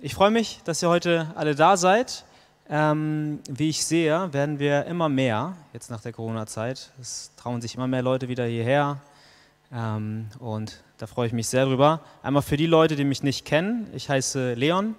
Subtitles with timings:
[0.00, 2.24] Ich freue mich, dass ihr heute alle da seid.
[2.70, 6.92] Ähm, wie ich sehe, werden wir immer mehr, jetzt nach der Corona-Zeit.
[7.00, 9.00] Es trauen sich immer mehr Leute wieder hierher.
[9.72, 12.00] Ähm, und da freue ich mich sehr drüber.
[12.22, 13.88] Einmal für die Leute, die mich nicht kennen.
[13.92, 14.94] Ich heiße Leon,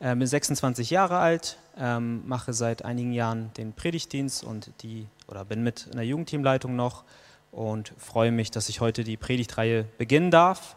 [0.00, 5.46] äh, bin 26 Jahre alt, ähm, mache seit einigen Jahren den Predigtdienst und die, oder
[5.46, 7.04] bin mit in der Jugendteamleitung noch
[7.52, 10.76] und freue mich, dass ich heute die Predigtreihe beginnen darf.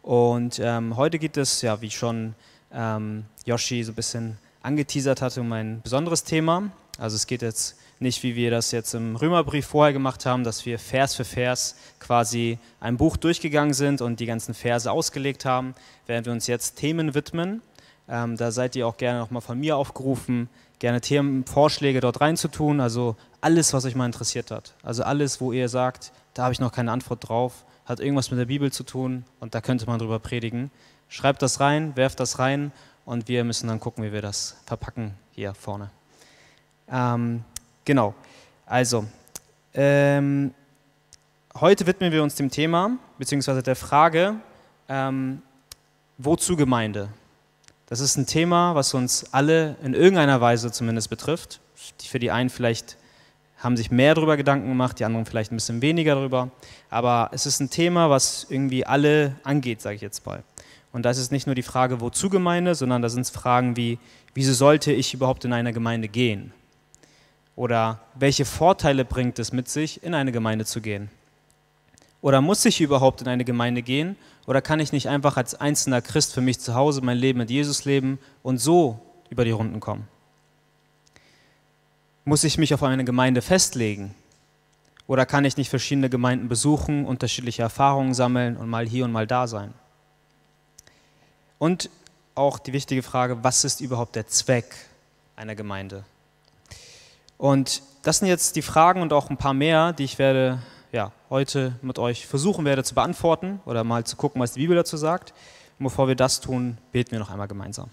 [0.00, 2.34] Und ähm, heute geht es, ja, wie schon
[2.72, 6.70] ähm, Yoshi so ein bisschen angeteasert hatte, um ein besonderes Thema.
[6.98, 10.64] Also es geht jetzt nicht, wie wir das jetzt im Römerbrief vorher gemacht haben, dass
[10.64, 15.74] wir Vers für Vers quasi ein Buch durchgegangen sind und die ganzen Verse ausgelegt haben,
[16.06, 17.62] während wir uns jetzt Themen widmen.
[18.08, 22.80] Ähm, da seid ihr auch gerne nochmal von mir aufgerufen, gerne Themenvorschläge dort reinzutun.
[22.80, 24.74] Also alles, was euch mal interessiert hat.
[24.82, 28.40] Also alles, wo ihr sagt, da habe ich noch keine Antwort drauf, hat irgendwas mit
[28.40, 30.70] der Bibel zu tun und da könnte man drüber predigen.
[31.10, 32.70] Schreibt das rein, werft das rein
[33.04, 35.90] und wir müssen dann gucken, wie wir das verpacken hier vorne.
[36.88, 37.42] Ähm,
[37.84, 38.14] genau,
[38.64, 39.04] also
[39.74, 40.54] ähm,
[41.58, 44.36] heute widmen wir uns dem Thema, beziehungsweise der Frage,
[44.88, 45.42] ähm,
[46.16, 47.08] wozu Gemeinde?
[47.86, 51.58] Das ist ein Thema, was uns alle in irgendeiner Weise zumindest betrifft.
[51.98, 52.96] Für die einen vielleicht
[53.58, 56.50] haben sich mehr darüber Gedanken gemacht, die anderen vielleicht ein bisschen weniger darüber.
[56.88, 60.44] Aber es ist ein Thema, was irgendwie alle angeht, sage ich jetzt mal.
[60.92, 63.98] Und das ist nicht nur die Frage, wozu Gemeinde, sondern da sind es Fragen wie,
[64.34, 66.52] wieso sollte ich überhaupt in eine Gemeinde gehen?
[67.56, 71.10] Oder welche Vorteile bringt es mit sich, in eine Gemeinde zu gehen?
[72.22, 74.16] Oder muss ich überhaupt in eine Gemeinde gehen?
[74.46, 77.50] Oder kann ich nicht einfach als einzelner Christ für mich zu Hause mein Leben mit
[77.50, 78.98] Jesus leben und so
[79.30, 80.08] über die Runden kommen?
[82.24, 84.14] Muss ich mich auf eine Gemeinde festlegen?
[85.06, 89.26] Oder kann ich nicht verschiedene Gemeinden besuchen, unterschiedliche Erfahrungen sammeln und mal hier und mal
[89.26, 89.72] da sein?
[91.60, 91.90] Und
[92.34, 94.74] auch die wichtige Frage, was ist überhaupt der Zweck
[95.36, 96.04] einer Gemeinde?
[97.36, 101.12] Und das sind jetzt die Fragen und auch ein paar mehr, die ich werde ja,
[101.28, 104.96] heute mit euch versuchen werde zu beantworten oder mal zu gucken, was die Bibel dazu
[104.96, 105.34] sagt.
[105.78, 107.90] Und bevor wir das tun, beten wir noch einmal gemeinsam.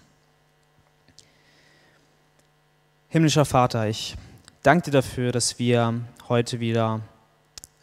[3.10, 4.16] Himmlischer Vater, ich
[4.62, 6.00] danke dir dafür, dass wir
[6.30, 7.02] heute wieder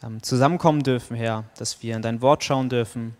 [0.02, 3.16] ähm, zusammenkommen dürfen, Herr, dass wir in dein Wort schauen dürfen.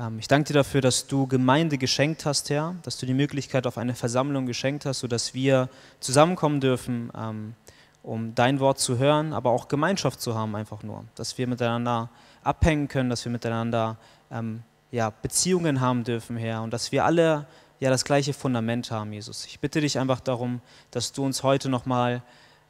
[0.00, 3.66] Ähm, ich danke dir dafür, dass du Gemeinde geschenkt hast, Herr, dass du die Möglichkeit
[3.66, 5.68] auf eine Versammlung geschenkt hast, sodass wir
[6.00, 7.54] zusammenkommen dürfen, ähm,
[8.02, 11.04] um dein Wort zu hören, aber auch Gemeinschaft zu haben, einfach nur.
[11.16, 12.08] Dass wir miteinander
[12.42, 13.98] abhängen können, dass wir miteinander
[14.30, 17.46] ähm, ja, Beziehungen haben dürfen, Herr, und dass wir alle
[17.78, 19.44] ja das gleiche Fundament haben, Jesus.
[19.44, 22.22] Ich bitte dich einfach darum, dass du uns heute nochmal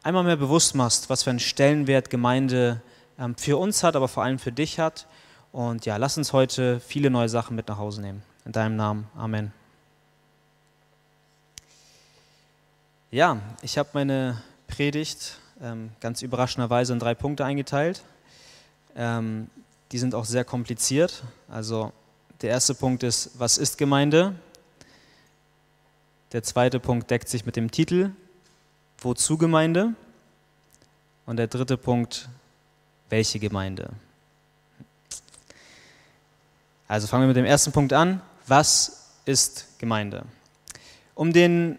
[0.02, 2.80] einmal mehr bewusst machst, was für einen Stellenwert Gemeinde
[3.36, 5.06] für uns hat, aber vor allem für dich hat.
[5.52, 8.22] Und ja, lass uns heute viele neue Sachen mit nach Hause nehmen.
[8.44, 9.08] In deinem Namen.
[9.16, 9.52] Amen.
[13.10, 18.02] Ja, ich habe meine Predigt ähm, ganz überraschenderweise in drei Punkte eingeteilt.
[18.94, 19.50] Ähm,
[19.90, 21.24] die sind auch sehr kompliziert.
[21.48, 21.92] Also
[22.40, 24.34] der erste Punkt ist, was ist Gemeinde?
[26.32, 28.12] Der zweite Punkt deckt sich mit dem Titel,
[28.98, 29.94] wozu Gemeinde?
[31.26, 32.28] Und der dritte Punkt,
[33.08, 33.90] welche Gemeinde?
[36.90, 38.20] Also fangen wir mit dem ersten Punkt an.
[38.48, 40.24] Was ist Gemeinde?
[41.14, 41.78] Um, den,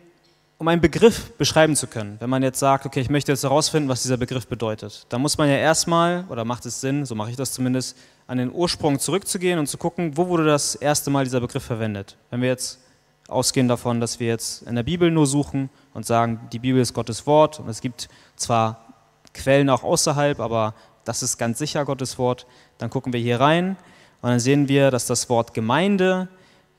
[0.57, 3.89] um einen Begriff beschreiben zu können, wenn man jetzt sagt, okay, ich möchte jetzt herausfinden,
[3.89, 7.29] was dieser Begriff bedeutet, dann muss man ja erstmal, oder macht es Sinn, so mache
[7.29, 11.25] ich das zumindest, an den Ursprung zurückzugehen und zu gucken, wo wurde das erste Mal
[11.25, 12.15] dieser Begriff verwendet.
[12.29, 12.79] Wenn wir jetzt
[13.27, 16.93] ausgehen davon, dass wir jetzt in der Bibel nur suchen und sagen, die Bibel ist
[16.93, 18.07] Gottes Wort und es gibt
[18.37, 18.85] zwar
[19.33, 20.73] Quellen auch außerhalb, aber
[21.03, 22.47] das ist ganz sicher Gottes Wort,
[22.77, 23.75] dann gucken wir hier rein
[24.21, 26.27] und dann sehen wir, dass das Wort Gemeinde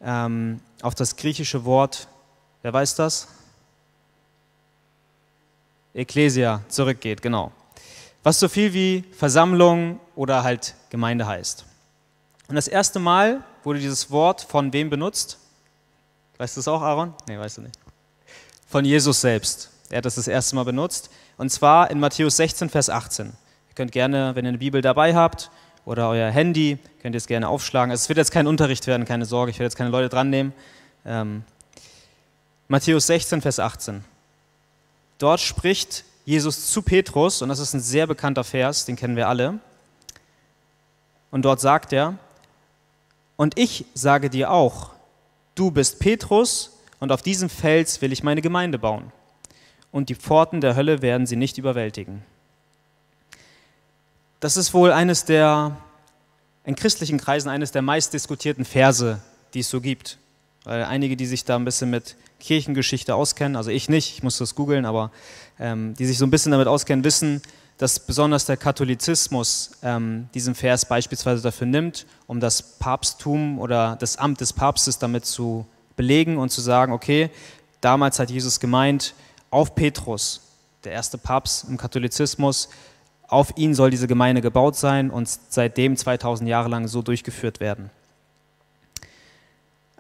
[0.01, 2.07] ähm, auf das griechische Wort,
[2.63, 3.29] wer weiß das?
[5.95, 7.53] Ecclesia zurückgeht, genau.
[8.23, 11.65] Was so viel wie Versammlung oder halt Gemeinde heißt.
[12.49, 15.39] Und das erste Mal wurde dieses Wort von wem benutzt?
[16.39, 17.13] Weißt du es auch, Aaron?
[17.27, 17.79] Nee, weißt du nicht.
[18.67, 19.71] Von Jesus selbst.
[19.91, 21.11] Er hat das das erste Mal benutzt.
[21.37, 23.27] Und zwar in Matthäus 16, Vers 18.
[23.27, 25.51] Ihr könnt gerne, wenn ihr eine Bibel dabei habt
[25.85, 27.91] oder euer Handy, könnt ihr es gerne aufschlagen.
[27.91, 30.31] Also es wird jetzt kein Unterricht werden, keine Sorge, ich werde jetzt keine Leute dran
[30.31, 30.53] nehmen.
[31.05, 31.45] Ähm,
[32.69, 34.05] Matthäus 16, Vers 18.
[35.19, 39.29] Dort spricht Jesus zu Petrus, und das ist ein sehr bekannter Vers, den kennen wir
[39.29, 39.59] alle.
[41.31, 42.15] Und dort sagt er,
[43.37, 44.91] und ich sage dir auch,
[45.55, 49.11] du bist Petrus und auf diesem Fels will ich meine Gemeinde bauen.
[49.91, 52.23] Und die Pforten der Hölle werden sie nicht überwältigen.
[54.43, 55.77] Das ist wohl eines der,
[56.65, 59.21] in christlichen Kreisen, eines der meistdiskutierten Verse,
[59.55, 60.19] die es so gibt.
[60.65, 64.39] Weil einige, die sich da ein bisschen mit Kirchengeschichte auskennen, also ich nicht, ich muss
[64.39, 65.13] das googeln, aber
[65.61, 67.41] ähm, die sich so ein bisschen damit auskennen, wissen,
[67.79, 74.17] dass besonders der Katholizismus ähm, diesen Vers beispielsweise dafür nimmt, um das Papsttum oder das
[74.17, 77.31] Amt des Papstes damit zu belegen und zu sagen, okay,
[77.81, 79.15] damals hat Jesus gemeint,
[79.51, 80.41] auf Petrus,
[80.83, 82.69] der erste Papst im Katholizismus,
[83.33, 87.91] auf ihn soll diese Gemeinde gebaut sein und seitdem 2000 Jahre lang so durchgeführt werden.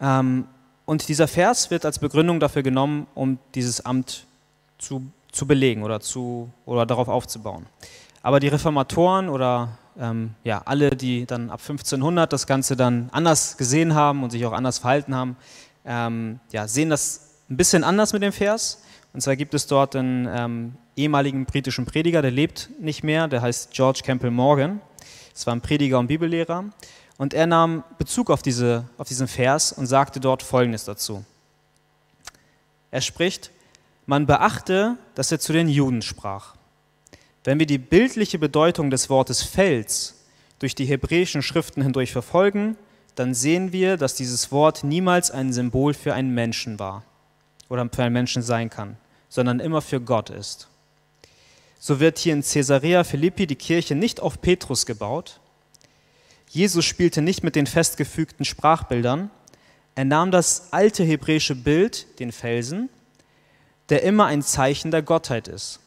[0.00, 0.46] Ähm,
[0.84, 4.26] und dieser Vers wird als Begründung dafür genommen, um dieses Amt
[4.78, 7.66] zu, zu belegen oder, zu, oder darauf aufzubauen.
[8.22, 13.56] Aber die Reformatoren oder ähm, ja, alle, die dann ab 1500 das Ganze dann anders
[13.56, 15.36] gesehen haben und sich auch anders verhalten haben,
[15.86, 18.82] ähm, ja, sehen das ein bisschen anders mit dem Vers.
[19.14, 23.42] Und zwar gibt es dort einen ähm, ehemaligen britischen Prediger, der lebt nicht mehr, der
[23.42, 24.80] heißt George Campbell Morgan.
[25.32, 26.64] Das war ein Prediger und Bibellehrer.
[27.18, 31.24] Und er nahm Bezug auf, diese, auf diesen Vers und sagte dort Folgendes dazu.
[32.90, 33.50] Er spricht,
[34.06, 36.56] man beachte, dass er zu den Juden sprach.
[37.44, 40.24] Wenn wir die bildliche Bedeutung des Wortes Fels
[40.58, 42.76] durch die hebräischen Schriften hindurch verfolgen,
[43.14, 47.02] dann sehen wir, dass dieses Wort niemals ein Symbol für einen Menschen war
[47.68, 48.96] oder für einen Menschen sein kann,
[49.28, 50.68] sondern immer für Gott ist.
[51.84, 55.40] So wird hier in Caesarea Philippi die Kirche nicht auf Petrus gebaut.
[56.48, 59.32] Jesus spielte nicht mit den festgefügten Sprachbildern.
[59.96, 62.88] Er nahm das alte hebräische Bild, den Felsen,
[63.88, 65.80] der immer ein Zeichen der Gottheit ist,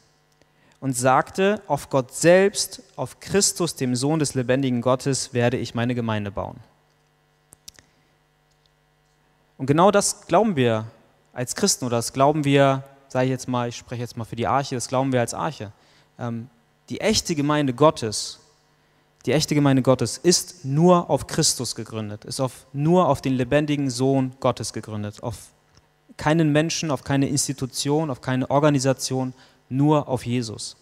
[0.80, 5.94] und sagte, auf Gott selbst, auf Christus, dem Sohn des lebendigen Gottes, werde ich meine
[5.94, 6.58] Gemeinde bauen.
[9.56, 10.88] Und genau das glauben wir
[11.32, 14.36] als Christen oder das glauben wir, sage ich jetzt mal, ich spreche jetzt mal für
[14.36, 15.72] die Arche, das glauben wir als Arche.
[16.18, 16.48] Ähm,
[16.88, 18.40] die echte Gemeinde Gottes,
[19.26, 23.90] die echte Gemeinde Gottes ist nur auf Christus gegründet, ist auf, nur auf den lebendigen
[23.90, 25.36] Sohn Gottes gegründet, auf
[26.16, 29.34] keinen Menschen, auf keine Institution, auf keine Organisation,
[29.68, 30.76] nur auf Jesus.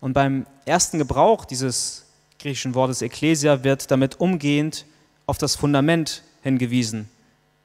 [0.00, 2.06] Und beim ersten Gebrauch dieses
[2.38, 4.86] griechischen Wortes Ekklesia wird damit umgehend
[5.26, 7.08] auf das Fundament hingewiesen,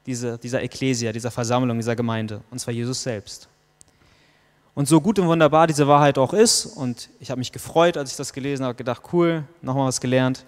[0.04, 3.48] diese, dieser Ekklesia, dieser Versammlung, dieser Gemeinde, und zwar Jesus selbst.
[4.76, 8.10] Und so gut und wunderbar diese Wahrheit auch ist, und ich habe mich gefreut, als
[8.10, 10.44] ich das gelesen habe, gedacht, cool, nochmal was gelernt,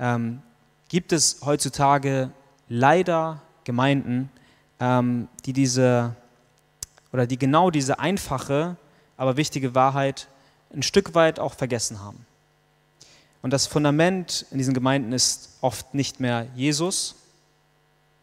[0.00, 0.42] ähm,
[0.88, 2.32] gibt es heutzutage
[2.68, 4.28] leider Gemeinden,
[4.80, 6.16] ähm, die diese
[7.12, 8.76] oder die genau diese einfache,
[9.16, 10.26] aber wichtige Wahrheit
[10.74, 12.26] ein Stück weit auch vergessen haben.
[13.40, 17.14] Und das Fundament in diesen Gemeinden ist oft nicht mehr Jesus,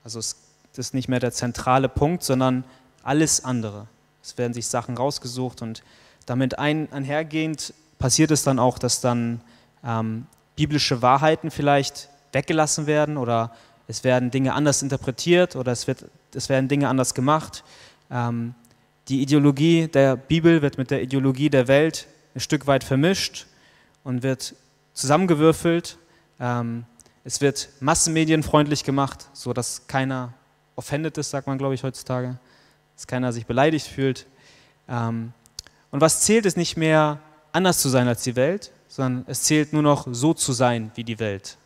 [0.04, 0.36] also es
[0.76, 2.66] ist nicht mehr der zentrale Punkt, sondern
[3.02, 3.88] alles andere.
[4.28, 5.84] Es werden sich Sachen rausgesucht und
[6.26, 9.40] damit ein, einhergehend passiert es dann auch, dass dann
[9.86, 10.26] ähm,
[10.58, 13.56] biblische Wahrheiten vielleicht weggelassen werden oder
[13.88, 16.04] es werden Dinge anders interpretiert oder es, wird,
[16.36, 17.64] es werden Dinge anders gemacht.
[18.12, 18.54] Ähm,
[19.08, 23.46] die Ideologie der Bibel wird mit der Ideologie der Welt ein Stück weit vermischt
[24.04, 24.56] und wird
[24.94, 25.98] zusammengewürfelt.
[26.42, 26.84] Ähm,
[27.24, 30.34] es wird massenmedienfreundlich gemacht, sodass keiner
[30.76, 32.38] offended ist, sagt man, glaube ich, heutzutage,
[32.98, 34.26] dass keiner sich beleidigt fühlt.
[34.90, 35.32] Ähm,
[35.92, 37.20] und was zählt, ist nicht mehr
[37.54, 41.04] anders zu sein als die Welt, sondern es zählt nur noch so zu sein wie
[41.04, 41.58] die Welt.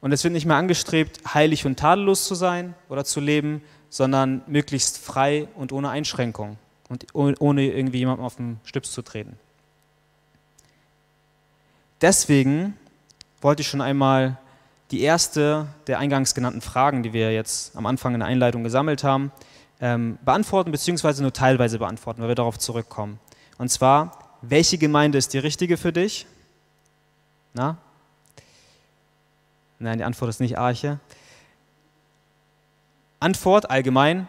[0.00, 4.42] Und es wird nicht mehr angestrebt, heilig und tadellos zu sein oder zu leben, sondern
[4.46, 6.56] möglichst frei und ohne Einschränkung
[6.88, 9.38] und ohne irgendwie jemandem auf den Stips zu treten.
[12.00, 12.76] Deswegen
[13.40, 14.38] wollte ich schon einmal
[14.92, 19.04] die erste der eingangs genannten Fragen, die wir jetzt am Anfang in der Einleitung gesammelt
[19.04, 19.32] haben,
[19.80, 23.20] ähm, beantworten beziehungsweise nur teilweise beantworten, weil wir darauf zurückkommen.
[23.58, 26.26] Und zwar, welche Gemeinde ist die richtige für dich?
[27.54, 27.78] Na,
[29.78, 30.98] Nein, die Antwort ist nicht Arche.
[33.20, 34.26] Antwort allgemein,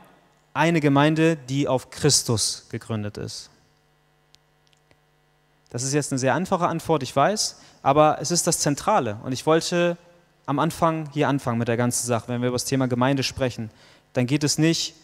[0.53, 3.49] eine Gemeinde, die auf Christus gegründet ist.
[5.69, 9.19] Das ist jetzt eine sehr einfache Antwort, ich weiß, aber es ist das Zentrale.
[9.23, 9.97] Und ich wollte
[10.45, 12.27] am Anfang hier anfangen mit der ganzen Sache.
[12.27, 13.69] Wenn wir über das Thema Gemeinde sprechen,
[14.13, 14.95] dann geht es nicht,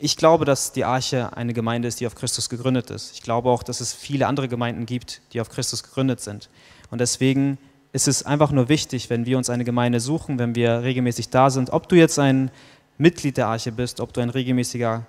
[0.00, 3.12] ich glaube, dass die Arche eine Gemeinde ist, die auf Christus gegründet ist.
[3.12, 6.48] Ich glaube auch, dass es viele andere Gemeinden gibt, die auf Christus gegründet sind.
[6.90, 7.58] Und deswegen
[7.92, 11.50] ist es einfach nur wichtig, wenn wir uns eine Gemeinde suchen, wenn wir regelmäßig da
[11.50, 12.52] sind, ob du jetzt ein
[12.96, 15.04] Mitglied der Arche bist, ob du ein regelmäßiger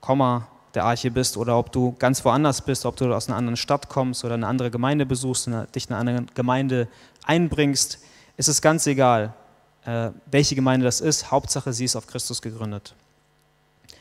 [0.00, 3.56] Komma der Arche bist oder ob du ganz woanders bist, ob du aus einer anderen
[3.56, 6.88] Stadt kommst oder eine andere Gemeinde besuchst und dich in eine andere Gemeinde
[7.24, 8.00] einbringst,
[8.36, 9.32] ist es ganz egal,
[9.86, 11.30] äh, welche Gemeinde das ist.
[11.30, 12.94] Hauptsache, sie ist auf Christus gegründet.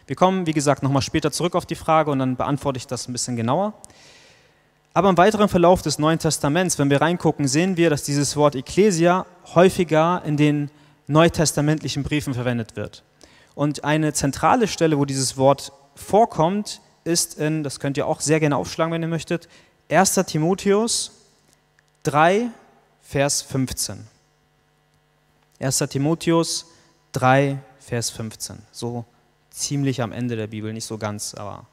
[0.08, 3.08] Wir kommen, wie gesagt, nochmal später zurück auf die Frage und dann beantworte ich das
[3.08, 3.74] ein bisschen genauer.
[4.94, 8.56] Aber im weiteren Verlauf des Neuen Testaments, wenn wir reingucken, sehen wir, dass dieses Wort
[8.56, 10.72] Ecclesia häufiger in den
[11.08, 13.04] neutestamentlichen Briefen verwendet wird.
[13.56, 18.40] Und eine zentrale Stelle, wo dieses Wort vorkommt, ist in, das könnt ihr auch sehr
[18.40, 19.50] gerne aufschlagen, wenn ihr möchtet,
[19.90, 20.16] 1.
[20.28, 21.12] Timotheus
[22.04, 22.50] 3,
[23.02, 24.08] Vers 15.
[25.60, 25.78] 1.
[25.90, 26.68] Timotheus
[27.14, 28.60] 3, Vers 15.
[28.72, 29.06] So
[29.56, 31.66] ziemlich am Ende der Bibel, nicht so ganz, aber.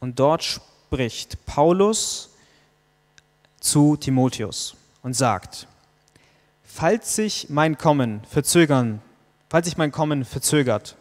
[0.00, 2.30] Und dort spricht Paulus
[3.60, 5.68] zu Timotheus und sagt,
[6.64, 9.00] falls sich mein Kommen verzögern,
[9.48, 10.96] falls sich mein Kommen verzögert,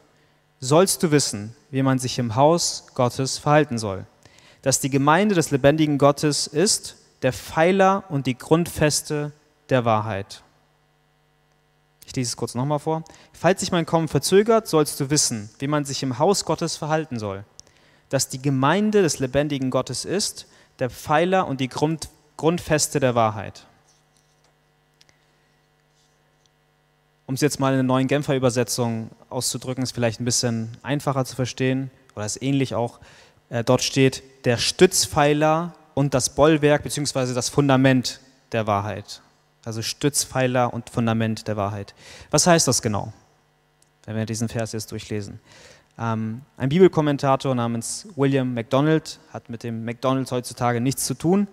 [0.59, 4.05] sollst du wissen, wie man sich im Haus Gottes verhalten soll,
[4.61, 9.31] dass die Gemeinde des lebendigen Gottes ist, der Pfeiler und die Grundfeste
[9.69, 10.43] der Wahrheit.
[12.11, 13.05] Ich lese es kurz nochmal vor.
[13.31, 17.17] Falls sich mein Kommen verzögert, sollst du wissen, wie man sich im Haus Gottes verhalten
[17.17, 17.45] soll,
[18.09, 20.45] dass die Gemeinde des lebendigen Gottes ist,
[20.79, 23.65] der Pfeiler und die Grund, Grundfeste der Wahrheit.
[27.27, 31.23] Um es jetzt mal in einer neuen Genfer Übersetzung auszudrücken, ist vielleicht ein bisschen einfacher
[31.23, 32.99] zu verstehen oder ist ähnlich auch.
[33.47, 37.33] Äh, dort steht der Stützpfeiler und das Bollwerk bzw.
[37.33, 38.19] das Fundament
[38.51, 39.21] der Wahrheit.
[39.63, 41.93] Also Stützpfeiler und Fundament der Wahrheit.
[42.31, 43.13] Was heißt das genau,
[44.05, 45.39] wenn wir diesen Vers jetzt durchlesen?
[45.99, 51.47] Ähm, ein Bibelkommentator namens William MacDonald hat mit dem McDonald's heutzutage nichts zu tun,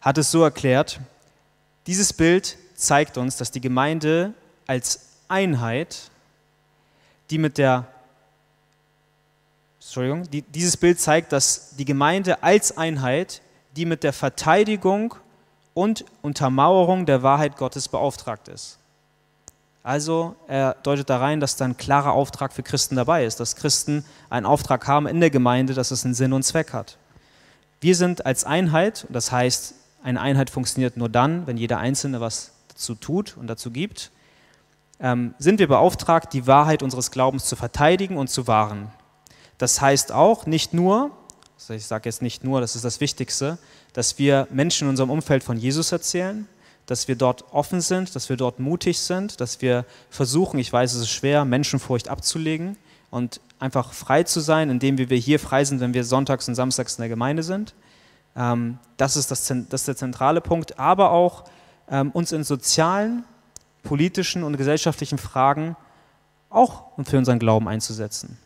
[0.00, 1.00] hat es so erklärt,
[1.86, 4.34] dieses Bild zeigt uns, dass die Gemeinde
[4.66, 6.10] als Einheit,
[7.30, 7.86] die mit der
[9.80, 13.40] Entschuldigung, die, dieses Bild zeigt, dass die Gemeinde als Einheit,
[13.76, 15.14] die mit der Verteidigung
[15.76, 18.78] und Untermauerung der Wahrheit Gottes beauftragt ist.
[19.82, 23.56] Also er deutet da rein, dass da ein klarer Auftrag für Christen dabei ist, dass
[23.56, 26.96] Christen einen Auftrag haben in der Gemeinde, dass es einen Sinn und Zweck hat.
[27.82, 32.52] Wir sind als Einheit, das heißt, eine Einheit funktioniert nur dann, wenn jeder Einzelne was
[32.68, 34.10] dazu tut und dazu gibt,
[34.98, 38.90] ähm, sind wir beauftragt, die Wahrheit unseres Glaubens zu verteidigen und zu wahren.
[39.58, 41.10] Das heißt auch nicht nur,
[41.58, 43.58] also ich sage jetzt nicht nur, das ist das Wichtigste,
[43.96, 46.46] dass wir Menschen in unserem Umfeld von Jesus erzählen,
[46.84, 50.92] dass wir dort offen sind, dass wir dort mutig sind, dass wir versuchen, ich weiß,
[50.92, 52.76] es ist schwer, Menschenfurcht abzulegen
[53.10, 56.96] und einfach frei zu sein, indem wir hier frei sind, wenn wir sonntags und samstags
[56.96, 57.72] in der Gemeinde sind.
[58.36, 61.44] Ähm, das, ist das, das ist der zentrale Punkt, aber auch
[61.88, 63.24] ähm, uns in sozialen,
[63.82, 65.74] politischen und gesellschaftlichen Fragen
[66.50, 68.36] auch für unseren Glauben einzusetzen.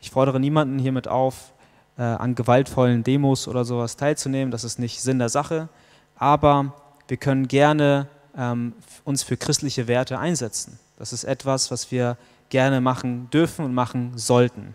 [0.00, 1.54] Ich fordere niemanden hiermit auf,
[2.00, 4.50] äh, an gewaltvollen Demos oder sowas teilzunehmen.
[4.50, 5.68] Das ist nicht Sinn der Sache.
[6.16, 6.72] Aber
[7.08, 8.72] wir können gerne ähm,
[9.04, 10.78] uns für christliche Werte einsetzen.
[10.98, 12.16] Das ist etwas, was wir
[12.48, 14.74] gerne machen dürfen und machen sollten.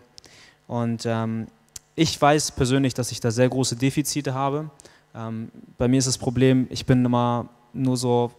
[0.68, 1.48] Und ähm,
[1.96, 4.70] ich weiß persönlich, dass ich da sehr große Defizite habe.
[5.12, 8.30] Ähm, bei mir ist das Problem, ich bin immer nur so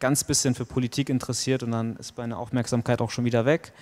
[0.00, 3.72] ganz bisschen für Politik interessiert und dann ist meine Aufmerksamkeit auch schon wieder weg.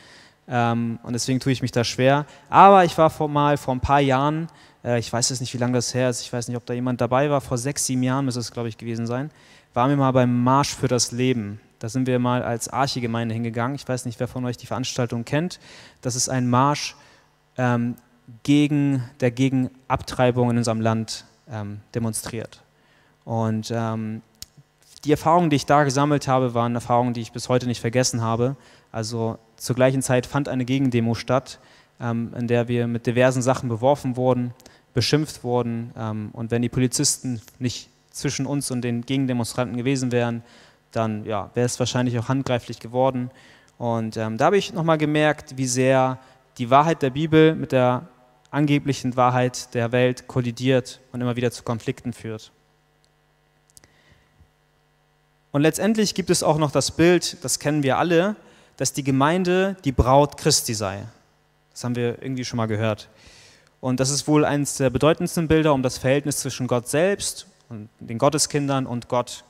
[0.51, 2.27] Ähm, und deswegen tue ich mich da schwer.
[2.49, 4.49] Aber ich war vor mal vor ein paar Jahren,
[4.85, 6.75] äh, ich weiß jetzt nicht, wie lange das her ist, ich weiß nicht, ob da
[6.75, 9.31] jemand dabei war, vor sechs, sieben Jahren müsste es, glaube ich, gewesen sein,
[9.75, 11.61] waren wir mal beim Marsch für das Leben.
[11.79, 13.77] Da sind wir mal als Archigemeinde hingegangen.
[13.77, 15.61] Ich weiß nicht, wer von euch die Veranstaltung kennt.
[16.03, 16.97] Das ist ein Marsch
[17.57, 17.95] ähm,
[18.43, 22.61] gegen, der gegen Abtreibung in unserem Land ähm, demonstriert.
[23.25, 24.23] Und ähm,
[25.05, 28.21] die Erfahrungen, die ich da gesammelt habe, waren Erfahrungen, die ich bis heute nicht vergessen
[28.21, 28.57] habe.
[28.93, 31.59] Also zur gleichen Zeit fand eine Gegendemo statt,
[32.01, 34.55] ähm, in der wir mit diversen Sachen beworfen wurden,
[34.95, 35.93] beschimpft wurden.
[35.97, 40.43] Ähm, und wenn die Polizisten nicht zwischen uns und den Gegendemonstranten gewesen wären,
[40.93, 43.31] dann ja, wäre es wahrscheinlich auch handgreiflich geworden.
[43.79, 46.19] Und ähm, da habe ich nochmal gemerkt, wie sehr
[46.59, 48.09] die Wahrheit der Bibel mit der
[48.51, 52.51] angeblichen Wahrheit der Welt kollidiert und immer wieder zu Konflikten führt.
[55.53, 58.37] Und letztendlich gibt es auch noch das Bild, das kennen wir alle,
[58.81, 61.05] dass die Gemeinde die Braut Christi sei.
[61.71, 63.11] Das haben wir irgendwie schon mal gehört.
[63.83, 67.91] Und das ist wohl eines der bedeutendsten Bilder, um das Verhältnis zwischen Gott selbst und
[67.99, 69.45] den Gotteskindern und Gott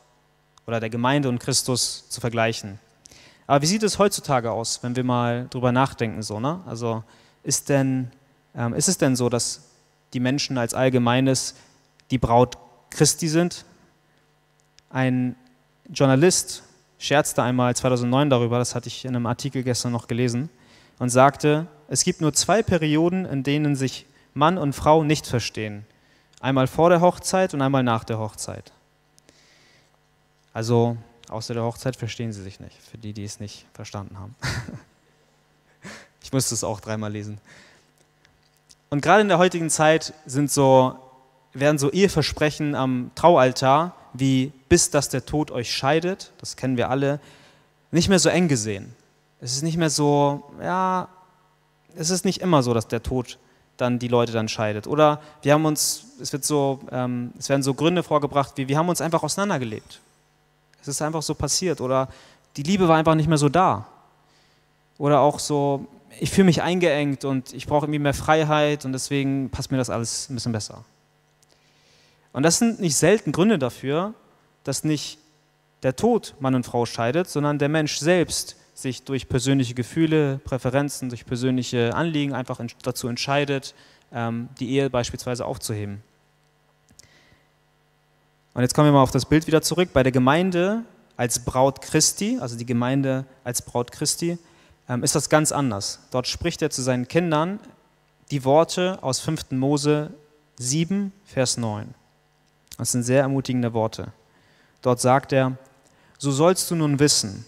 [0.67, 2.81] oder der Gemeinde und Christus zu vergleichen.
[3.47, 6.25] Aber wie sieht es heutzutage aus, wenn wir mal drüber nachdenken?
[6.25, 6.59] So, ne?
[6.67, 7.05] Also
[7.45, 8.11] ist, denn,
[8.57, 9.61] ähm, ist es denn so, dass
[10.13, 11.55] die Menschen als Allgemeines
[12.11, 12.59] die Braut
[12.91, 13.65] Christi sind?
[14.91, 15.37] Ein
[15.89, 16.65] Journalist
[17.01, 20.51] scherzte einmal 2009 darüber, das hatte ich in einem Artikel gestern noch gelesen,
[21.01, 25.87] und sagte, es gibt nur zwei Perioden, in denen sich Mann und Frau nicht verstehen.
[26.41, 28.71] Einmal vor der Hochzeit und einmal nach der Hochzeit.
[30.53, 34.37] Also außer der Hochzeit verstehen sie sich nicht, für die, die es nicht verstanden haben.
[36.23, 37.41] ich musste es auch dreimal lesen.
[38.91, 40.99] Und gerade in der heutigen Zeit sind so,
[41.55, 46.91] werden so Eheversprechen am Traualtar wie bis dass der Tod euch scheidet, das kennen wir
[46.91, 47.21] alle,
[47.91, 48.95] nicht mehr so eng gesehen.
[49.41, 51.09] Es ist nicht mehr so, ja,
[51.97, 53.39] es ist nicht immer so, dass der Tod
[53.77, 54.87] dann die Leute dann scheidet.
[54.87, 58.77] Oder wir haben uns, es wird so, ähm, es werden so Gründe vorgebracht, wie wir
[58.77, 60.01] haben uns einfach auseinandergelebt.
[60.83, 61.81] Es ist einfach so passiert.
[61.81, 62.09] Oder
[62.57, 63.87] die Liebe war einfach nicht mehr so da.
[64.99, 65.87] Oder auch so,
[66.19, 69.89] ich fühle mich eingeengt und ich brauche irgendwie mehr Freiheit und deswegen passt mir das
[69.91, 70.85] alles ein bisschen besser.
[72.33, 74.15] Und das sind nicht selten Gründe dafür,
[74.65, 75.19] dass nicht
[75.83, 81.09] der Tod Mann und Frau scheidet, sondern der Mensch selbst sich durch persönliche Gefühle, Präferenzen,
[81.09, 83.75] durch persönliche Anliegen einfach dazu entscheidet,
[84.13, 86.03] ähm, die Ehe beispielsweise aufzuheben.
[88.55, 89.91] Und jetzt kommen wir mal auf das Bild wieder zurück.
[89.93, 90.83] Bei der Gemeinde
[91.17, 94.39] als Braut Christi, also die Gemeinde als Braut Christi,
[94.89, 96.01] ähm, ist das ganz anders.
[96.11, 97.61] Dort spricht er zu seinen Kindern
[98.31, 99.53] die Worte aus 5.
[99.53, 100.13] Mose
[100.59, 101.95] 7, Vers 9.
[102.81, 104.11] Das sind sehr ermutigende Worte.
[104.81, 105.59] Dort sagt er,
[106.17, 107.45] so sollst du nun wissen,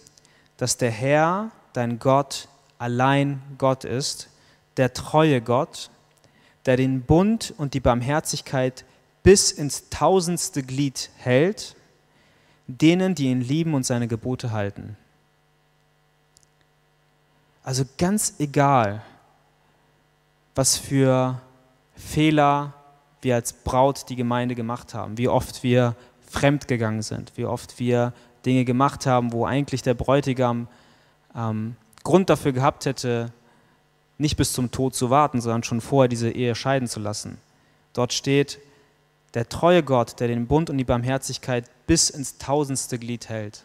[0.57, 2.47] dass der Herr, dein Gott,
[2.77, 4.29] allein Gott ist,
[4.77, 5.89] der treue Gott,
[6.67, 8.85] der den Bund und die Barmherzigkeit
[9.23, 11.75] bis ins tausendste Glied hält,
[12.67, 14.97] denen, die ihn lieben und seine Gebote halten.
[17.63, 19.01] Also ganz egal,
[20.53, 21.41] was für
[21.95, 22.75] Fehler
[23.23, 25.95] wir als Braut die Gemeinde gemacht haben, wie oft wir
[26.29, 28.13] fremdgegangen sind, wie oft wir
[28.45, 30.67] Dinge gemacht haben, wo eigentlich der Bräutigam
[31.35, 33.31] ähm, Grund dafür gehabt hätte,
[34.17, 37.37] nicht bis zum Tod zu warten, sondern schon vorher diese Ehe scheiden zu lassen.
[37.93, 38.59] Dort steht,
[39.33, 43.63] der treue Gott, der den Bund und die Barmherzigkeit bis ins tausendste Glied hält.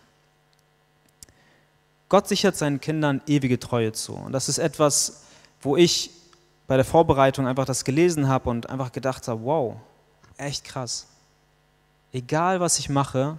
[2.09, 4.15] Gott sichert seinen Kindern ewige Treue zu.
[4.15, 5.25] Und das ist etwas,
[5.61, 6.11] wo ich
[6.69, 9.77] bei der Vorbereitung einfach das gelesen habe und einfach gedacht habe, wow,
[10.37, 11.09] echt krass.
[12.13, 13.39] Egal was ich mache,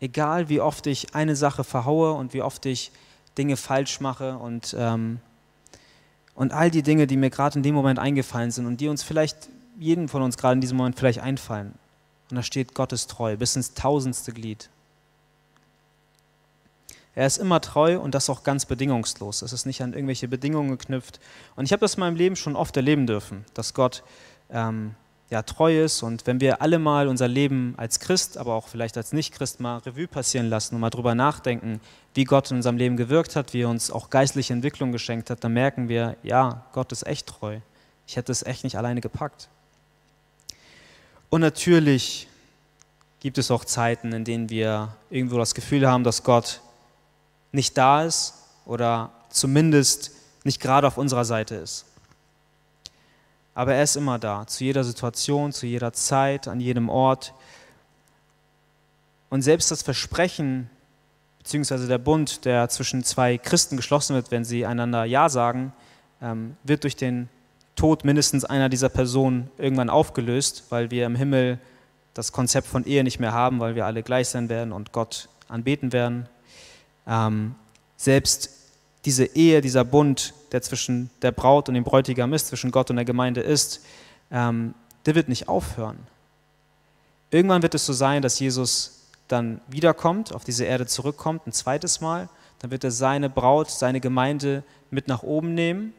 [0.00, 2.92] egal wie oft ich eine Sache verhaue und wie oft ich
[3.36, 5.18] Dinge falsch mache und, ähm,
[6.36, 9.02] und all die Dinge, die mir gerade in dem Moment eingefallen sind und die uns
[9.02, 11.74] vielleicht, jeden von uns gerade in diesem Moment vielleicht einfallen.
[12.30, 14.70] Und da steht Gottes treu bis ins tausendste Glied.
[17.14, 19.42] Er ist immer treu und das auch ganz bedingungslos.
[19.42, 21.20] Es ist nicht an irgendwelche Bedingungen geknüpft.
[21.54, 24.02] Und ich habe das in meinem Leben schon oft erleben dürfen, dass Gott
[24.50, 24.94] ähm,
[25.30, 26.02] ja, treu ist.
[26.02, 29.78] Und wenn wir alle mal unser Leben als Christ, aber auch vielleicht als Nicht-Christ mal
[29.78, 31.80] Revue passieren lassen und mal drüber nachdenken,
[32.14, 35.44] wie Gott in unserem Leben gewirkt hat, wie er uns auch geistliche Entwicklung geschenkt hat,
[35.44, 37.58] dann merken wir, ja, Gott ist echt treu.
[38.06, 39.48] Ich hätte es echt nicht alleine gepackt.
[41.30, 42.28] Und natürlich
[43.20, 46.60] gibt es auch Zeiten, in denen wir irgendwo das Gefühl haben, dass Gott
[47.54, 48.34] nicht da ist
[48.66, 50.10] oder zumindest
[50.44, 51.86] nicht gerade auf unserer Seite ist.
[53.54, 57.32] Aber er ist immer da, zu jeder Situation, zu jeder Zeit, an jedem Ort.
[59.30, 60.68] Und selbst das Versprechen,
[61.38, 65.72] beziehungsweise der Bund, der zwischen zwei Christen geschlossen wird, wenn sie einander Ja sagen,
[66.20, 67.28] ähm, wird durch den
[67.76, 71.58] Tod mindestens einer dieser Personen irgendwann aufgelöst, weil wir im Himmel
[72.14, 75.28] das Konzept von Ehe nicht mehr haben, weil wir alle gleich sein werden und Gott
[75.48, 76.28] anbeten werden.
[77.06, 77.54] Ähm,
[77.96, 78.50] selbst
[79.04, 82.96] diese Ehe, dieser Bund, der zwischen der Braut und dem Bräutigam ist, zwischen Gott und
[82.96, 83.84] der Gemeinde ist,
[84.30, 84.74] ähm,
[85.06, 85.98] der wird nicht aufhören.
[87.30, 92.00] Irgendwann wird es so sein, dass Jesus dann wiederkommt, auf diese Erde zurückkommt, ein zweites
[92.00, 92.28] Mal.
[92.60, 95.92] Dann wird er seine Braut, seine Gemeinde mit nach oben nehmen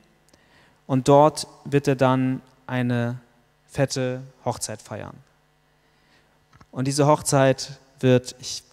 [0.88, 3.20] und dort wird er dann eine
[3.68, 5.16] fette Hochzeit feiern.
[6.72, 8.64] Und diese Hochzeit wird, ich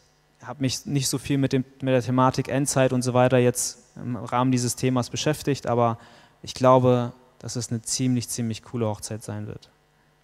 [0.42, 3.78] habe mich nicht so viel mit, dem, mit der Thematik Endzeit und so weiter jetzt
[3.96, 5.98] im Rahmen dieses Themas beschäftigt, aber
[6.42, 9.70] ich glaube, dass es eine ziemlich, ziemlich coole Hochzeit sein wird.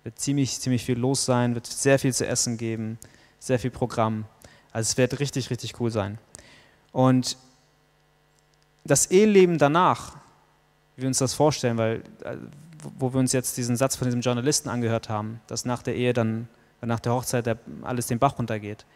[0.05, 2.99] Wird ziemlich, ziemlich viel los sein, wird sehr viel zu essen geben,
[3.39, 4.25] sehr viel Programm.
[4.73, 6.19] Also es wird richtig, richtig cool sein.
[6.93, 7.37] Und
[8.85, 10.17] das Eheleben danach,
[10.97, 12.37] wie wir uns das vorstellen, weil äh,
[12.99, 16.13] wo wir uns jetzt diesen Satz von diesem Journalisten angehört haben, dass nach der Ehe
[16.13, 16.49] dann,
[16.81, 18.87] nach der Hochzeit alles den Bach runtergeht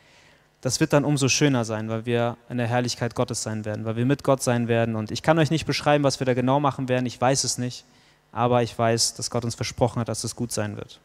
[0.62, 3.96] das wird dann umso schöner sein, weil wir in der Herrlichkeit Gottes sein werden, weil
[3.96, 4.94] wir mit Gott sein werden.
[4.94, 7.59] Und ich kann euch nicht beschreiben, was wir da genau machen werden, ich weiß es
[7.59, 7.85] nicht,
[8.31, 11.01] aber ich weiß, dass Gott uns versprochen hat, dass es gut sein wird.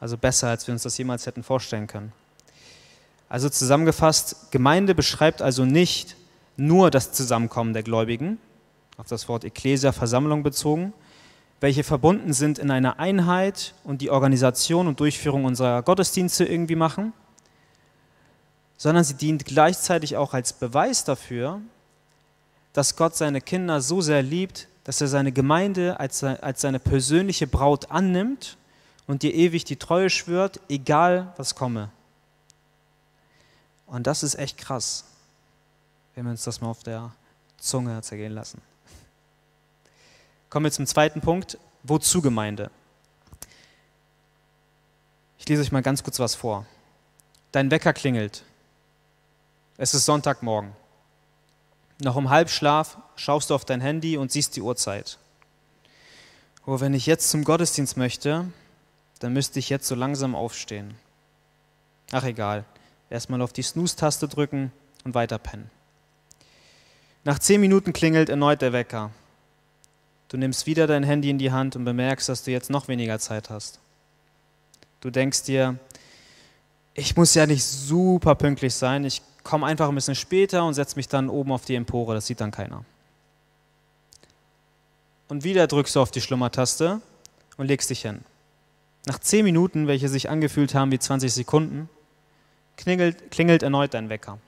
[0.00, 2.12] Also besser, als wir uns das jemals hätten vorstellen können.
[3.30, 6.14] Also zusammengefasst, Gemeinde beschreibt also nicht
[6.58, 8.38] nur das Zusammenkommen der Gläubigen,
[8.98, 10.92] auf das Wort Ekklesia, Versammlung bezogen,
[11.60, 17.14] welche verbunden sind in einer Einheit und die Organisation und Durchführung unserer Gottesdienste irgendwie machen,
[18.76, 21.60] sondern sie dient gleichzeitig auch als Beweis dafür,
[22.72, 27.46] dass Gott seine Kinder so sehr liebt, dass er seine Gemeinde als, als seine persönliche
[27.46, 28.56] Braut annimmt
[29.06, 31.90] und dir ewig die Treue schwört, egal was komme.
[33.86, 35.04] Und das ist echt krass.
[36.14, 37.12] wenn wir uns das mal auf der
[37.58, 38.60] Zunge zergehen lassen.
[40.50, 41.58] Kommen wir zum zweiten Punkt.
[41.82, 42.70] Wozu Gemeinde?
[45.38, 46.66] Ich lese euch mal ganz kurz was vor.
[47.52, 48.44] Dein Wecker klingelt.
[49.76, 50.72] Es ist Sonntagmorgen.
[52.00, 55.18] Noch im Halbschlaf schaust du auf dein Handy und siehst die Uhrzeit.
[56.64, 58.46] Oh, wenn ich jetzt zum Gottesdienst möchte,
[59.18, 60.94] dann müsste ich jetzt so langsam aufstehen.
[62.12, 62.64] Ach egal,
[63.10, 64.70] erstmal auf die Snooze-Taste drücken
[65.04, 65.70] und weiter pennen.
[67.24, 69.10] Nach zehn Minuten klingelt erneut der Wecker.
[70.28, 73.18] Du nimmst wieder dein Handy in die Hand und bemerkst, dass du jetzt noch weniger
[73.18, 73.80] Zeit hast.
[75.00, 75.78] Du denkst dir,
[76.94, 80.96] ich muss ja nicht super pünktlich sein, ich komme einfach ein bisschen später und setze
[80.96, 82.84] mich dann oben auf die Empore, das sieht dann keiner.
[85.28, 87.00] Und wieder drückst du auf die Schlummertaste
[87.56, 88.24] und legst dich hin.
[89.06, 91.88] Nach zehn Minuten, welche sich angefühlt haben wie 20 Sekunden,
[92.76, 94.38] klingelt, klingelt erneut dein Wecker.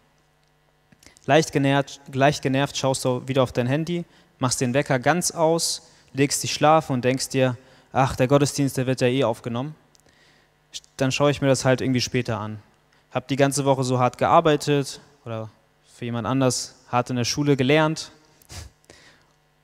[1.26, 4.04] Leicht genervt, leicht genervt schaust du wieder auf dein Handy,
[4.38, 5.82] machst den Wecker ganz aus,
[6.12, 7.56] legst dich schlafen und denkst dir,
[7.92, 9.74] ach, der Gottesdienst, der wird ja eh aufgenommen.
[10.96, 12.60] Dann schaue ich mir das halt irgendwie später an.
[13.16, 15.48] Hab die ganze Woche so hart gearbeitet oder
[15.86, 18.12] für jemand anders hart in der Schule gelernt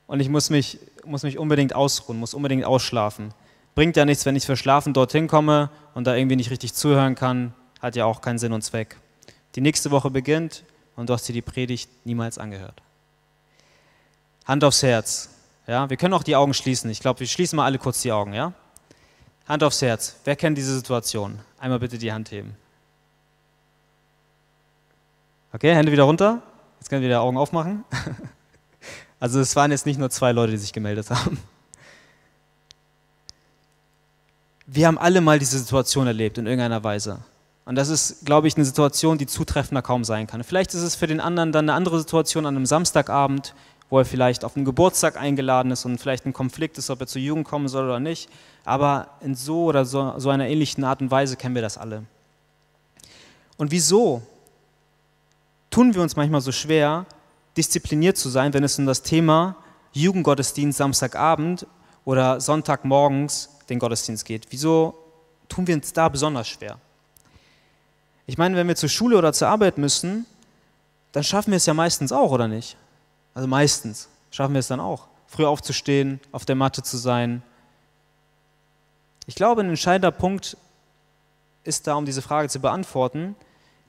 [0.07, 3.31] und ich muss mich, muss mich unbedingt ausruhen, muss unbedingt ausschlafen.
[3.75, 7.13] Bringt ja nichts, wenn ich für Schlafen dorthin komme und da irgendwie nicht richtig zuhören
[7.13, 8.97] kann, hat ja auch keinen Sinn und Zweck.
[9.53, 10.63] Die nächste Woche beginnt
[10.95, 12.81] und du hast dir die Predigt niemals angehört.
[14.45, 15.29] Hand aufs Herz.
[15.67, 16.89] Ja, wir können auch die Augen schließen.
[16.89, 18.51] Ich glaube, wir schließen mal alle kurz die Augen, ja?
[19.47, 20.15] Hand aufs Herz.
[20.23, 21.37] Wer kennt diese Situation?
[21.59, 22.57] Einmal bitte die Hand heben.
[25.55, 26.41] Okay, Hände wieder runter.
[26.79, 27.83] Jetzt können wir wieder Augen aufmachen.
[29.19, 31.39] Also es waren jetzt nicht nur zwei Leute, die sich gemeldet haben.
[34.67, 37.19] Wir haben alle mal diese Situation erlebt in irgendeiner Weise.
[37.63, 40.43] Und das ist, glaube ich, eine Situation, die zutreffender kaum sein kann.
[40.43, 43.55] Vielleicht ist es für den anderen dann eine andere Situation an einem Samstagabend,
[43.89, 47.07] wo er vielleicht auf einen Geburtstag eingeladen ist und vielleicht ein Konflikt ist, ob er
[47.07, 48.29] zur Jugend kommen soll oder nicht.
[48.65, 52.03] Aber in so oder so, so einer ähnlichen Art und Weise kennen wir das alle.
[53.55, 54.21] Und wieso
[55.73, 57.07] tun wir uns manchmal so schwer,
[57.57, 59.55] diszipliniert zu sein, wenn es um das Thema
[59.93, 61.65] Jugendgottesdienst Samstagabend
[62.05, 64.45] oder Sonntagmorgens den Gottesdienst geht?
[64.51, 64.93] Wieso
[65.49, 66.77] tun wir uns da besonders schwer?
[68.27, 70.27] Ich meine, wenn wir zur Schule oder zur Arbeit müssen,
[71.11, 72.77] dann schaffen wir es ja meistens auch, oder nicht?
[73.33, 77.41] Also meistens schaffen wir es dann auch, früh aufzustehen, auf der Matte zu sein.
[79.25, 80.55] Ich glaube, ein entscheidender Punkt
[81.63, 83.35] ist da, um diese Frage zu beantworten,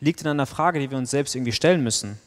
[0.04, 2.18] liegt in einer Frage, die wir uns selbst irgendwie stellen müssen.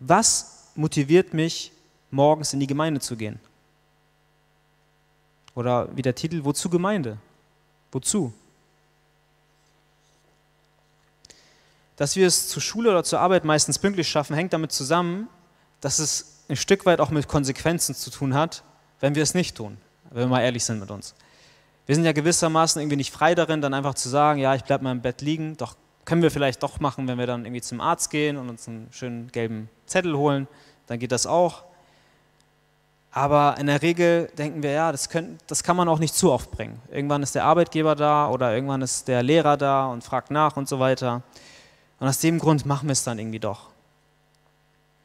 [0.00, 1.72] Was motiviert mich,
[2.10, 3.38] morgens in die Gemeinde zu gehen?
[5.54, 7.18] Oder wie der Titel, wozu Gemeinde?
[7.92, 8.32] Wozu?
[11.96, 15.28] Dass wir es zur Schule oder zur Arbeit meistens pünktlich schaffen, hängt damit zusammen,
[15.82, 18.64] dass es ein Stück weit auch mit Konsequenzen zu tun hat,
[19.00, 19.76] wenn wir es nicht tun,
[20.10, 21.14] wenn wir mal ehrlich sind mit uns.
[21.84, 24.84] Wir sind ja gewissermaßen irgendwie nicht frei darin, dann einfach zu sagen, ja, ich bleibe
[24.84, 27.80] mal im Bett liegen, doch können wir vielleicht doch machen, wenn wir dann irgendwie zum
[27.80, 30.48] Arzt gehen und uns einen schönen gelben Zettel holen,
[30.86, 31.64] dann geht das auch.
[33.12, 36.30] Aber in der Regel denken wir, ja, das, können, das kann man auch nicht zu
[36.30, 36.80] oft bringen.
[36.92, 40.68] Irgendwann ist der Arbeitgeber da oder irgendwann ist der Lehrer da und fragt nach und
[40.68, 41.22] so weiter.
[41.98, 43.70] Und aus dem Grund machen wir es dann irgendwie doch.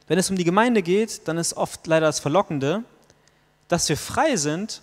[0.08, 2.84] Wenn es um die Gemeinde geht, dann ist oft leider das Verlockende,
[3.68, 4.82] dass wir frei sind,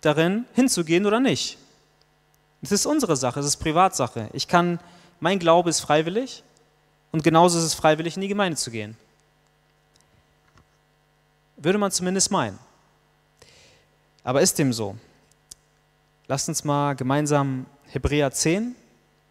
[0.00, 1.58] darin hinzugehen oder nicht.
[2.62, 4.30] Es ist unsere Sache, es ist Privatsache.
[4.32, 4.80] Ich kann
[5.22, 6.42] mein Glaube ist freiwillig
[7.12, 8.96] und genauso ist es freiwillig, in die Gemeinde zu gehen.
[11.56, 12.58] Würde man zumindest meinen.
[14.24, 14.96] Aber ist dem so?
[16.26, 18.74] Lasst uns mal gemeinsam Hebräer 10,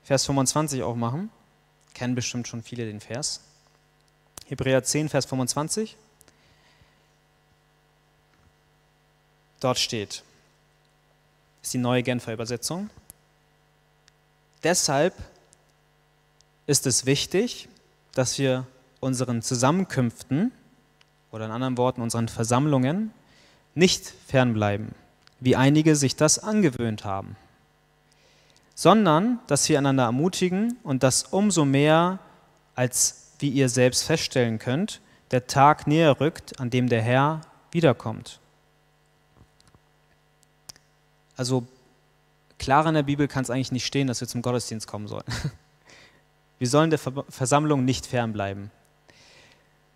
[0.06, 1.30] Vers 25 aufmachen.
[1.94, 3.42] Kennen bestimmt schon viele den Vers.
[4.46, 5.98] Hebräer 10, Vers 25.
[9.60, 10.24] Dort steht,
[11.62, 12.90] ist die neue Genfer Übersetzung.
[14.64, 15.14] Deshalb
[16.72, 17.68] ist es wichtig,
[18.16, 18.66] dass wir
[19.02, 20.54] unseren Zusammenkünften
[21.30, 23.14] oder in anderen Worten unseren Versammlungen
[23.76, 24.96] nicht fernbleiben,
[25.42, 27.36] wie einige sich das angewöhnt haben,
[28.74, 32.20] sondern dass wir einander ermutigen und das umso mehr,
[32.74, 38.40] als wie ihr selbst feststellen könnt, der Tag näher rückt, an dem der Herr wiederkommt.
[41.36, 41.68] Also
[42.60, 45.26] klar in der Bibel kann es eigentlich nicht stehen, dass wir zum Gottesdienst kommen sollen.
[46.62, 48.70] Wir sollen der Versammlung nicht fernbleiben.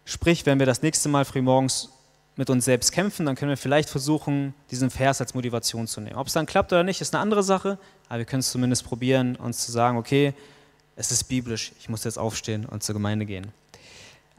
[0.03, 1.91] Sprich, wenn wir das nächste Mal frühmorgens
[2.37, 6.15] mit uns selbst kämpfen, dann können wir vielleicht versuchen, diesen Vers als Motivation zu nehmen.
[6.15, 7.77] Ob es dann klappt oder nicht, ist eine andere Sache,
[8.09, 10.33] aber wir können es zumindest probieren, uns zu sagen, okay,
[10.95, 13.51] es ist biblisch, ich muss jetzt aufstehen und zur Gemeinde gehen.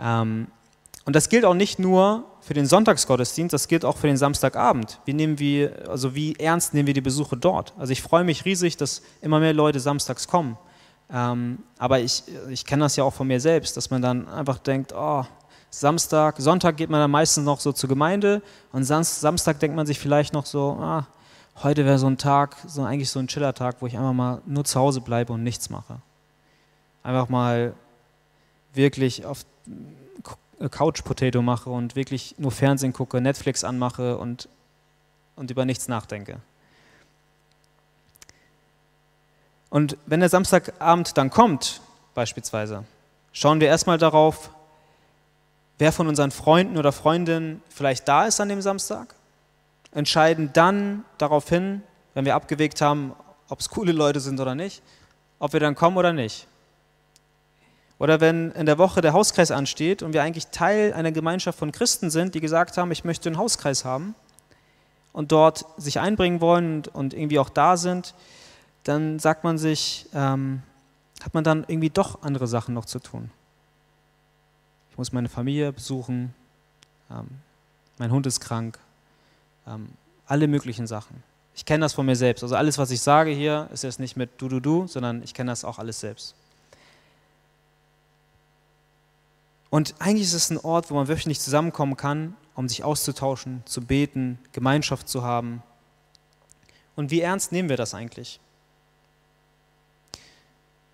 [0.01, 0.49] Ähm,
[1.05, 4.99] Und das gilt auch nicht nur für den Sonntagsgottesdienst, das gilt auch für den Samstagabend.
[5.05, 7.73] Wie, nehmen wir, also wie ernst nehmen wir die Besuche dort?
[7.79, 10.59] Also ich freue mich riesig, dass immer mehr Leute samstags kommen.
[11.13, 14.59] Ähm, aber ich, ich kenne das ja auch von mir selbst, dass man dann einfach
[14.59, 15.25] denkt, oh,
[15.71, 18.43] Samstag, Sonntag geht man dann meistens noch so zur Gemeinde
[18.73, 21.07] und Samstag denkt man sich vielleicht noch so, ah,
[21.63, 24.65] heute wäre so ein Tag, so eigentlich so ein Chiller-Tag, wo ich einfach mal nur
[24.65, 25.99] zu Hause bleibe und nichts mache.
[27.03, 27.75] Einfach mal
[28.75, 29.45] wirklich auf
[30.71, 34.49] Couch Potato mache und wirklich nur Fernsehen gucke, Netflix anmache und,
[35.37, 36.41] und über nichts nachdenke.
[39.77, 41.83] Und wenn der Samstagabend dann kommt,
[42.15, 42.85] beispielsweise,
[43.33, 44.49] schauen wir erstmal darauf,
[45.77, 49.15] wer von unseren Freunden oder Freundinnen vielleicht da ist an dem Samstag,
[49.93, 51.83] entscheiden dann darauf hin,
[52.15, 53.13] wenn wir abgewegt haben,
[53.51, 54.81] ob es coole Leute sind oder nicht,
[55.41, 56.47] ob wir dann kommen oder nicht.
[57.99, 61.71] Oder wenn in der Woche der Hauskreis ansteht und wir eigentlich Teil einer Gemeinschaft von
[61.71, 64.15] Christen sind, die gesagt haben, ich möchte einen Hauskreis haben
[65.13, 68.15] und dort sich einbringen wollen und, und irgendwie auch da sind,
[68.87, 70.63] dann sagt man sich, ähm,
[71.23, 73.31] hat man dann irgendwie doch andere Sachen noch zu tun.
[74.91, 76.33] Ich muss meine Familie besuchen,
[77.11, 77.27] ähm,
[77.99, 78.79] mein Hund ist krank,
[79.67, 79.89] ähm,
[80.27, 81.23] alle möglichen Sachen.
[81.57, 82.43] Ich kenne das von mir selbst.
[82.43, 85.35] Also alles, was ich sage hier, ist jetzt nicht mit du, du, du, sondern ich
[85.35, 86.35] kenne das auch alles selbst.
[89.71, 93.81] Und eigentlich ist es ein Ort, wo man wöchentlich zusammenkommen kann, um sich auszutauschen, zu
[93.81, 95.63] beten, Gemeinschaft zu haben.
[96.95, 98.39] Und wie ernst nehmen wir das eigentlich?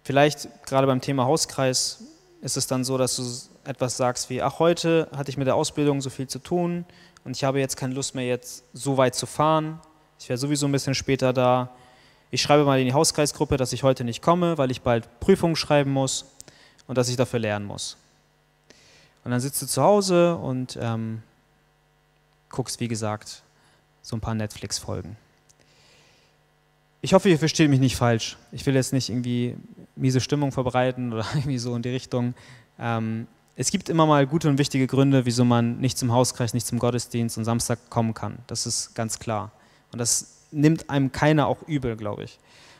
[0.04, 2.02] Vielleicht gerade beim Thema Hauskreis
[2.40, 3.22] ist es dann so, dass du
[3.68, 6.84] etwas sagst wie, ach, heute hatte ich mit der Ausbildung so viel zu tun
[7.24, 9.80] und ich habe jetzt keine Lust mehr, jetzt so weit zu fahren.
[10.18, 11.70] Ich wäre sowieso ein bisschen später da.
[12.30, 15.54] Ich schreibe mal in die Hauskreisgruppe, dass ich heute nicht komme, weil ich bald Prüfungen
[15.54, 16.24] schreiben muss
[16.88, 17.96] und dass ich dafür lernen muss.
[19.24, 21.22] Und dann sitzt du zu Hause und ähm,
[22.48, 23.42] guckst, wie gesagt,
[24.00, 25.16] so ein paar Netflix-Folgen.
[27.04, 28.36] Ich hoffe, ihr versteht mich nicht falsch.
[28.52, 29.56] Ich will jetzt nicht irgendwie
[29.96, 32.34] miese Stimmung verbreiten oder irgendwie so in die Richtung.
[32.78, 36.64] Ähm, es gibt immer mal gute und wichtige Gründe, wieso man nicht zum Hauskreis, nicht
[36.64, 38.38] zum Gottesdienst und Samstag kommen kann.
[38.46, 39.50] Das ist ganz klar.
[39.92, 42.38] Und das nimmt einem keiner auch übel, glaube ich.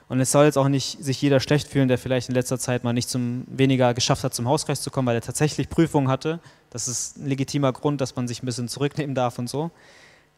[0.09, 2.85] Und es soll jetzt auch nicht sich jeder schlecht fühlen, der vielleicht in letzter Zeit
[2.85, 6.39] mal nicht zum weniger geschafft hat, zum Hauskreis zu kommen, weil er tatsächlich Prüfungen hatte.
[6.71, 9.73] Das ist ein legitimer Grund, dass man sich ein bisschen zurücknehmen darf und so.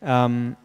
[0.00, 0.56] Ähm,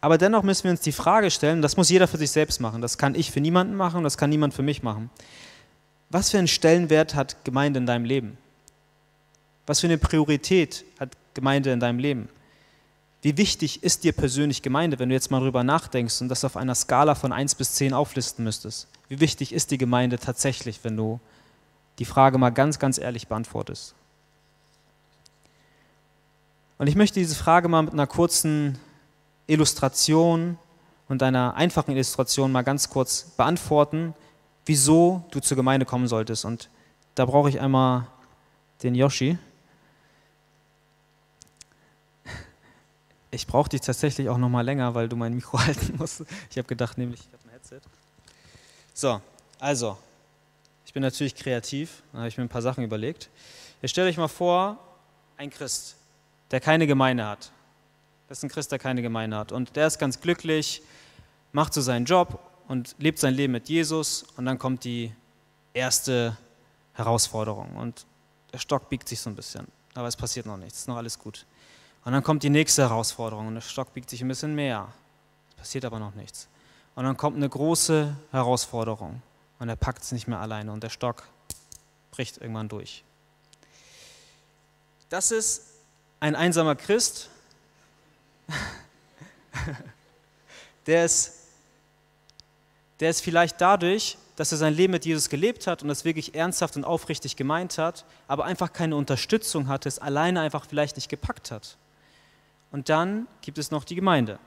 [0.00, 2.80] aber dennoch müssen wir uns die Frage stellen, das muss jeder für sich selbst machen.
[2.82, 5.10] Das kann ich für niemanden machen das kann niemand für mich machen.
[6.10, 8.38] Was für einen Stellenwert hat Gemeinde in deinem Leben?
[9.66, 12.28] Was für eine Priorität hat Gemeinde in deinem Leben?
[13.20, 16.56] Wie wichtig ist dir persönlich Gemeinde, wenn du jetzt mal darüber nachdenkst und das auf
[16.56, 18.86] einer Skala von 1 bis 10 auflisten müsstest?
[19.08, 21.18] Wie wichtig ist die Gemeinde tatsächlich, wenn du
[21.98, 23.94] die Frage mal ganz, ganz ehrlich beantwortest?
[26.78, 28.78] Und ich möchte diese Frage mal mit einer kurzen
[29.48, 30.58] Illustration
[31.08, 34.14] und einer einfachen Illustration mal ganz kurz beantworten,
[34.66, 36.44] wieso du zur Gemeinde kommen solltest.
[36.44, 36.68] Und
[37.14, 38.06] da brauche ich einmal
[38.82, 39.38] den Yoshi.
[43.30, 46.24] Ich brauche dich tatsächlich auch noch mal länger, weil du mein Mikro halten musst.
[46.50, 47.80] Ich habe gedacht, nämlich, ich habe ein Headset.
[48.94, 49.20] So,
[49.58, 49.96] also,
[50.84, 53.28] ich bin natürlich kreativ, da habe ich mir ein paar Sachen überlegt.
[53.80, 54.78] Jetzt stellt euch mal vor,
[55.36, 55.96] ein Christ,
[56.50, 57.50] der keine Gemeinde hat.
[58.28, 59.52] Das ist ein Christ, der keine Gemeinde hat.
[59.52, 60.82] Und der ist ganz glücklich,
[61.52, 62.38] macht so seinen Job
[62.68, 64.24] und lebt sein Leben mit Jesus.
[64.36, 65.12] Und dann kommt die
[65.72, 66.36] erste
[66.92, 67.76] Herausforderung.
[67.76, 68.06] Und
[68.52, 69.66] der Stock biegt sich so ein bisschen.
[69.94, 71.46] Aber es passiert noch nichts, ist noch alles gut.
[72.04, 74.92] Und dann kommt die nächste Herausforderung und der Stock biegt sich ein bisschen mehr.
[75.50, 76.48] Es passiert aber noch nichts.
[76.94, 79.22] Und dann kommt eine große Herausforderung
[79.58, 81.24] und er packt es nicht mehr alleine und der Stock
[82.10, 83.04] bricht irgendwann durch.
[85.08, 85.66] Das ist
[86.20, 87.30] ein einsamer Christ,
[90.86, 91.34] der ist,
[93.00, 96.34] der ist vielleicht dadurch, dass er sein Leben mit Jesus gelebt hat und das wirklich
[96.34, 101.08] ernsthaft und aufrichtig gemeint hat, aber einfach keine Unterstützung hatte, es alleine einfach vielleicht nicht
[101.08, 101.76] gepackt hat.
[102.70, 104.38] Und dann gibt es noch die Gemeinde.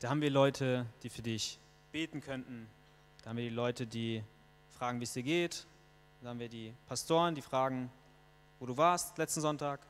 [0.00, 1.58] Da haben wir Leute, die für dich
[1.92, 2.68] beten könnten.
[3.22, 4.22] Da haben wir die Leute, die
[4.70, 5.66] fragen, wie es dir geht.
[6.22, 7.90] Da haben wir die Pastoren, die fragen,
[8.58, 9.80] wo du warst letzten Sonntag.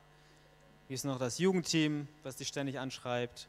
[0.87, 3.47] Hier ist noch das Jugendteam, was dich ständig anschreibt.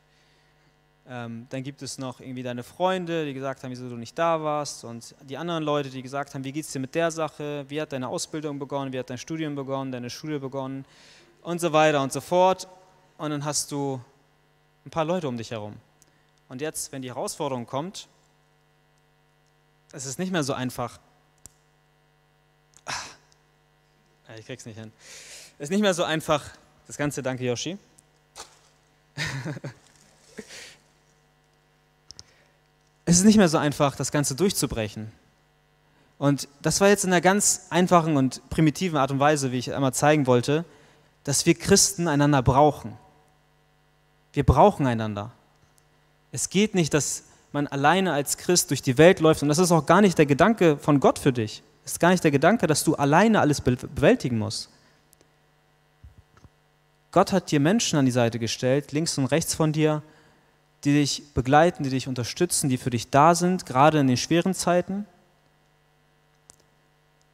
[1.09, 4.43] Ähm, dann gibt es noch irgendwie deine Freunde, die gesagt haben, wieso du nicht da
[4.43, 4.85] warst.
[4.85, 7.65] Und die anderen Leute, die gesagt haben, wie geht es dir mit der Sache?
[7.69, 8.93] Wie hat deine Ausbildung begonnen?
[8.93, 9.91] Wie hat dein Studium begonnen?
[9.91, 10.85] Deine Schule begonnen?
[11.43, 12.69] Und so weiter und so fort.
[13.19, 14.01] Und dann hast du
[14.85, 15.75] ein paar Leute um dich herum.
[16.49, 18.09] Und jetzt, wenn die Herausforderung kommt,
[19.93, 20.99] es ist nicht mehr so einfach.
[22.87, 24.91] Ah, ich krieg's nicht hin.
[25.59, 26.43] Es ist nicht mehr so einfach.
[26.87, 27.77] Das Ganze, danke Yoshi.
[33.05, 35.13] es ist nicht mehr so einfach, das Ganze durchzubrechen.
[36.19, 39.75] Und das war jetzt in einer ganz einfachen und primitiven Art und Weise, wie ich
[39.75, 40.65] einmal zeigen wollte,
[41.25, 42.97] dass wir Christen einander brauchen.
[44.33, 45.33] Wir brauchen einander.
[46.31, 49.73] Es geht nicht, dass man alleine als Christ durch die Welt läuft und das ist
[49.73, 51.63] auch gar nicht der Gedanke von Gott für dich.
[51.85, 54.71] Es ist gar nicht der Gedanke, dass du alleine alles bewältigen musst.
[57.11, 60.03] Gott hat dir Menschen an die Seite gestellt, links und rechts von dir,
[60.85, 64.55] die dich begleiten, die dich unterstützen, die für dich da sind, gerade in den schweren
[64.55, 65.07] Zeiten.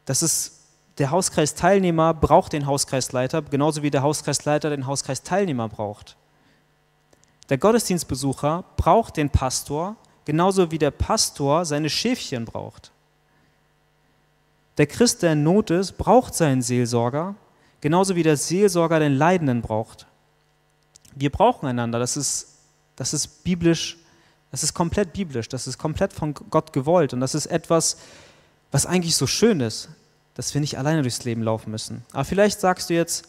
[0.05, 0.59] Das ist
[0.99, 6.17] der Hauskreisteilnehmer braucht den Hauskreisleiter, genauso wie der Hauskreisleiter den Hauskreisteilnehmer braucht.
[7.49, 9.97] Der Gottesdienstbesucher braucht den Pastor,
[10.29, 12.93] genauso wie der Pastor seine Schäfchen braucht.
[14.77, 17.35] Der Christ, der in Not ist, braucht seinen Seelsorger,
[17.81, 20.07] genauso wie der Seelsorger den Leidenden braucht.
[21.15, 22.59] Wir brauchen einander, das ist,
[22.95, 23.97] das ist biblisch,
[24.51, 27.97] das ist komplett biblisch, das ist komplett von Gott gewollt und das ist etwas,
[28.71, 29.89] was eigentlich so schön ist,
[30.35, 32.05] dass wir nicht alleine durchs Leben laufen müssen.
[32.13, 33.27] Aber vielleicht sagst du jetzt,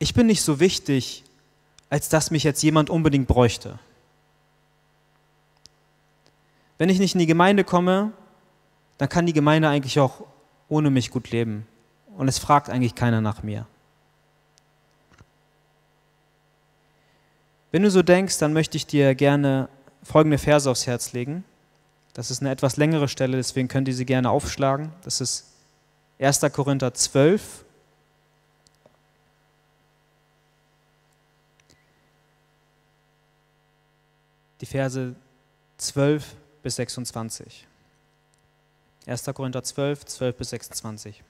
[0.00, 1.22] ich bin nicht so wichtig,
[1.88, 3.78] als dass mich jetzt jemand unbedingt bräuchte.
[6.78, 8.12] Wenn ich nicht in die Gemeinde komme,
[8.98, 10.24] dann kann die Gemeinde eigentlich auch
[10.68, 11.66] ohne mich gut leben.
[12.16, 13.66] Und es fragt eigentlich keiner nach mir.
[17.72, 19.68] Wenn du so denkst, dann möchte ich dir gerne
[20.02, 21.44] folgende Verse aufs Herz legen.
[22.14, 24.92] Das ist eine etwas längere Stelle, deswegen könnt ihr sie gerne aufschlagen.
[25.02, 25.52] Das ist
[26.18, 26.40] 1.
[26.52, 27.64] Korinther 12,
[34.62, 35.14] die Verse
[35.76, 37.64] 12 bis 26.
[39.06, 39.24] 1.
[39.26, 41.22] Korinther 12, 12 bis 26.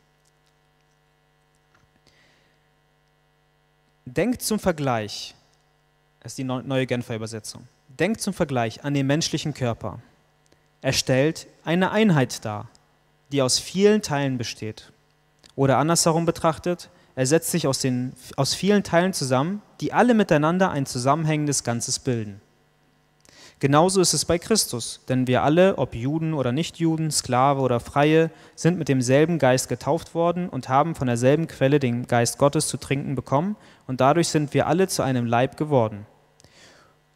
[4.06, 5.34] Denkt zum Vergleich,
[6.20, 10.00] das ist die neue Genfer Übersetzung, denkt zum Vergleich an den menschlichen Körper.
[10.80, 12.70] Er stellt eine Einheit dar,
[13.30, 14.90] die aus vielen Teilen besteht.
[15.54, 20.70] Oder andersherum betrachtet, er setzt sich aus, den, aus vielen Teilen zusammen, die alle miteinander
[20.70, 22.40] ein zusammenhängendes Ganzes bilden.
[23.58, 28.30] Genauso ist es bei Christus, denn wir alle, ob Juden oder Nichtjuden, Sklave oder Freie,
[28.54, 32.76] sind mit demselben Geist getauft worden und haben von derselben Quelle den Geist Gottes zu
[32.76, 36.06] trinken bekommen, und dadurch sind wir alle zu einem Leib geworden.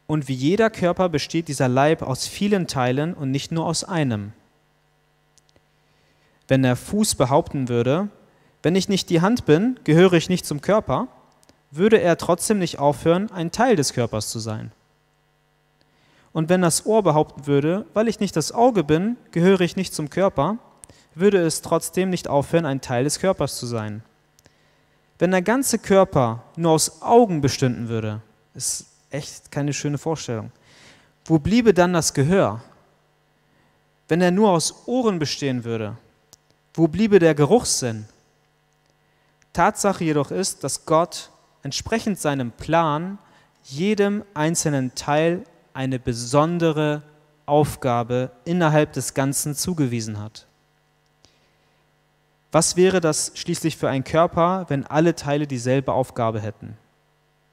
[0.07, 4.33] Und wie jeder Körper besteht dieser Leib aus vielen Teilen und nicht nur aus einem.
[6.47, 8.09] Wenn der Fuß behaupten würde,
[8.63, 11.07] wenn ich nicht die Hand bin, gehöre ich nicht zum Körper,
[11.69, 14.71] würde er trotzdem nicht aufhören, ein Teil des Körpers zu sein.
[16.33, 19.93] Und wenn das Ohr behaupten würde, weil ich nicht das Auge bin, gehöre ich nicht
[19.93, 20.57] zum Körper,
[21.13, 24.03] würde es trotzdem nicht aufhören, ein Teil des Körpers zu sein.
[25.19, 28.21] Wenn der ganze Körper nur aus Augen bestünden würde,
[28.53, 30.51] ist echt keine schöne Vorstellung.
[31.25, 32.61] Wo bliebe dann das Gehör?
[34.07, 35.97] Wenn er nur aus Ohren bestehen würde,
[36.73, 38.05] wo bliebe der Geruchssinn?
[39.53, 41.29] Tatsache jedoch ist, dass Gott
[41.63, 43.17] entsprechend seinem Plan
[43.63, 47.01] jedem einzelnen Teil eine besondere
[47.45, 50.47] Aufgabe innerhalb des Ganzen zugewiesen hat.
[52.51, 56.77] Was wäre das schließlich für ein Körper, wenn alle Teile dieselbe Aufgabe hätten?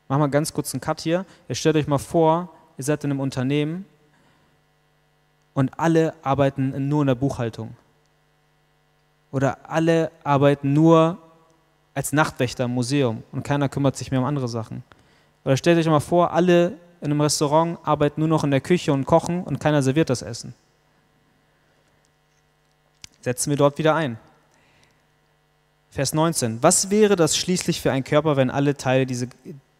[0.08, 1.24] Machen wir ganz kurz einen Cut hier.
[1.48, 3.84] Ihr stellt euch mal vor, ihr seid in einem Unternehmen
[5.54, 7.76] und alle arbeiten nur in der Buchhaltung.
[9.30, 11.18] Oder alle arbeiten nur
[11.94, 14.82] als Nachtwächter im Museum und keiner kümmert sich mehr um andere Sachen.
[15.44, 18.92] Oder stellt euch mal vor, alle in einem Restaurant arbeiten nur noch in der Küche
[18.92, 20.54] und kochen und keiner serviert das Essen.
[23.20, 24.18] Setzen wir dort wieder ein.
[25.90, 26.62] Vers 19.
[26.62, 29.28] Was wäre das schließlich für ein Körper, wenn alle Teile diese,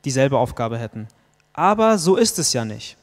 [0.04, 1.08] dieselbe Aufgabe hätten?
[1.52, 2.96] Aber so ist es ja nicht.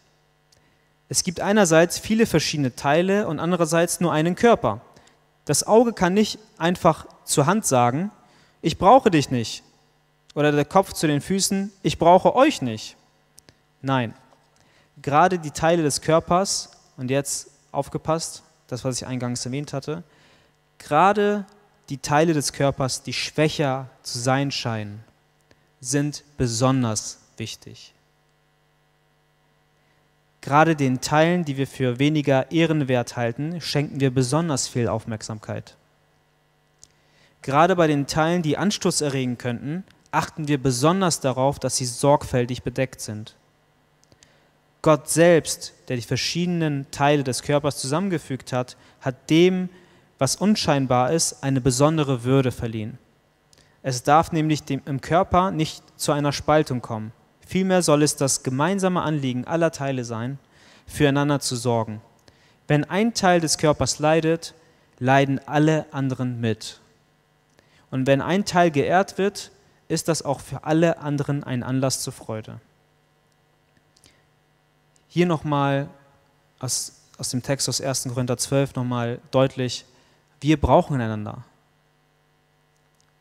[1.07, 4.81] Es gibt einerseits viele verschiedene Teile und andererseits nur einen Körper.
[5.45, 8.11] Das Auge kann nicht einfach zur Hand sagen,
[8.61, 9.63] ich brauche dich nicht.
[10.33, 12.97] Oder der Kopf zu den Füßen, ich brauche euch nicht.
[13.85, 14.15] Nein,
[14.99, 20.03] gerade die Teile des Körpers, und jetzt aufgepasst, das, was ich eingangs erwähnt hatte,
[20.79, 21.45] gerade
[21.89, 25.03] die Teile des Körpers, die schwächer zu sein scheinen,
[25.81, 27.93] sind besonders wichtig.
[30.41, 35.75] Gerade den Teilen, die wir für weniger ehrenwert halten, schenken wir besonders viel Aufmerksamkeit.
[37.43, 42.63] Gerade bei den Teilen, die Anstoß erregen könnten, achten wir besonders darauf, dass sie sorgfältig
[42.63, 43.35] bedeckt sind.
[44.85, 49.69] Gott selbst, der die verschiedenen Teile des Körpers zusammengefügt hat, hat dem,
[50.19, 52.99] was unscheinbar ist, eine besondere Würde verliehen.
[53.81, 57.13] Es darf nämlich dem, im Körper nicht zu einer Spaltung kommen.
[57.47, 60.37] Vielmehr soll es das gemeinsame Anliegen aller Teile sein,
[60.85, 61.99] füreinander zu sorgen.
[62.67, 64.53] Wenn ein Teil des Körpers leidet,
[64.99, 66.79] leiden alle anderen mit.
[67.89, 69.49] Und wenn ein Teil geehrt wird,
[69.87, 72.59] ist das auch für alle anderen ein Anlass zur Freude.
[75.15, 75.87] Hier nochmal
[76.59, 78.09] aus, aus dem Text aus 1.
[78.09, 79.85] Korinther 12 nochmal deutlich,
[80.41, 81.45] wir brauchen einander.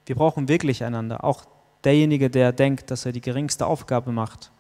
[0.05, 1.23] Wir brauchen wirklich einander.
[1.23, 1.45] Auch
[1.85, 4.51] derjenige, der denkt, dass er die geringste Aufgabe macht.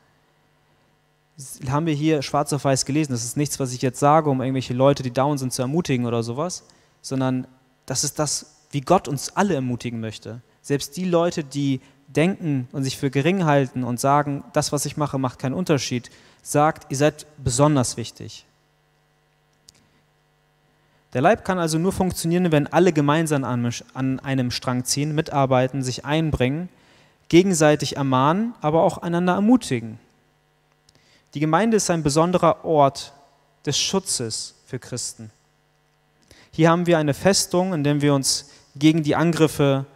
[1.37, 3.11] Das haben wir hier schwarz auf weiß gelesen.
[3.11, 6.07] Das ist nichts, was ich jetzt sage, um irgendwelche Leute, die down sind, zu ermutigen
[6.07, 6.62] oder sowas,
[7.03, 7.49] sondern
[7.85, 10.41] das ist das, wie Gott uns alle ermutigen möchte.
[10.62, 11.80] Selbst die Leute, die
[12.17, 16.11] denken und sich für gering halten und sagen, das, was ich mache, macht keinen Unterschied,
[16.43, 18.45] sagt, ihr seid besonders wichtig.
[21.12, 26.05] Der Leib kann also nur funktionieren, wenn alle gemeinsam an einem Strang ziehen, mitarbeiten, sich
[26.05, 26.69] einbringen,
[27.29, 29.99] gegenseitig ermahnen, aber auch einander ermutigen.
[31.35, 33.12] Die Gemeinde ist ein besonderer Ort
[33.65, 35.31] des Schutzes für Christen.
[36.51, 39.87] Hier haben wir eine Festung, in der wir uns gegen die Angriffe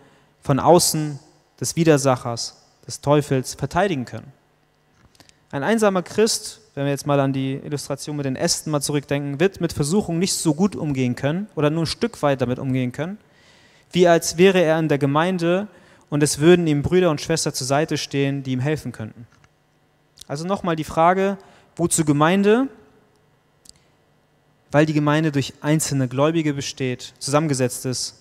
[0.42, 1.18] von außen
[1.60, 4.32] des Widersachers, des Teufels verteidigen können.
[5.50, 9.40] Ein einsamer Christ, wenn wir jetzt mal an die Illustration mit den Ästen mal zurückdenken,
[9.40, 12.92] wird mit Versuchung nicht so gut umgehen können oder nur ein Stück weit damit umgehen
[12.92, 13.18] können,
[13.92, 15.68] wie als wäre er in der Gemeinde
[16.10, 19.26] und es würden ihm Brüder und Schwestern zur Seite stehen, die ihm helfen könnten.
[20.26, 21.38] Also nochmal die Frage,
[21.76, 22.68] wozu Gemeinde?
[24.70, 28.16] Weil die Gemeinde durch einzelne Gläubige besteht, zusammengesetzt ist,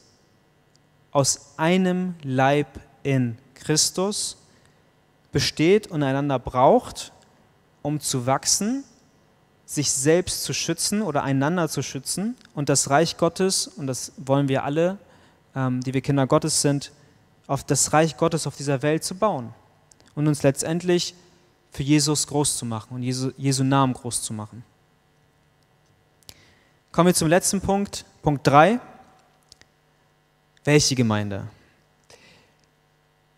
[1.12, 2.68] aus einem Leib
[3.08, 4.36] in Christus
[5.32, 7.14] besteht und einander braucht,
[7.82, 8.84] um zu wachsen,
[9.66, 14.49] sich selbst zu schützen oder einander zu schützen und das Reich Gottes, und das wollen
[14.49, 14.97] wir alle,
[15.55, 16.91] ähm, die wir Kinder Gottes sind,
[17.47, 19.53] auf das Reich Gottes auf dieser Welt zu bauen
[20.14, 21.16] und uns letztendlich
[21.72, 24.66] für Jesus groß zu machen und Jesu, Jesu Namen groß zu machen.
[26.91, 28.82] Kommen wir zum letzten Punkt, Punkt 3.
[30.66, 31.47] Welche Gemeinde?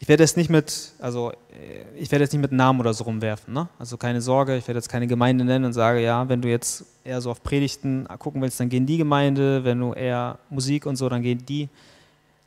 [0.01, 3.03] Ich werde jetzt nicht mit, also äh, ich werde jetzt nicht mit Namen oder so
[3.03, 3.53] rumwerfen.
[3.53, 3.67] Ne?
[3.77, 6.85] Also keine Sorge, ich werde jetzt keine Gemeinde nennen und sage, ja, wenn du jetzt
[7.03, 10.95] eher so auf Predigten gucken willst, dann gehen die Gemeinde, wenn du eher Musik und
[10.95, 11.67] so, dann gehen die.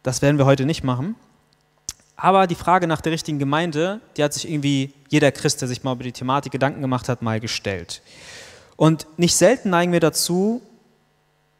[0.02, 1.14] Das werden wir heute nicht machen.
[2.16, 5.82] Aber die Frage nach der richtigen Gemeinde, die hat sich irgendwie jeder Christ, der sich
[5.82, 8.00] mal über die Thematik Gedanken gemacht hat, mal gestellt.
[8.76, 10.62] Und nicht selten neigen wir dazu,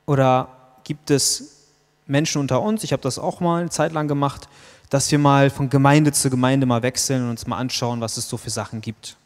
[0.07, 0.49] oder
[0.85, 1.69] gibt es
[2.07, 4.49] Menschen unter uns, ich habe das auch mal eine Zeit lang gemacht,
[4.93, 8.29] dass wir mal von Gemeinde zu Gemeinde mal wechseln und uns mal anschauen, was es
[8.29, 9.17] so für Sachen gibt,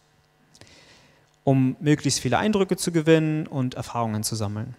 [1.42, 4.76] um möglichst viele Eindrücke zu gewinnen und Erfahrungen zu sammeln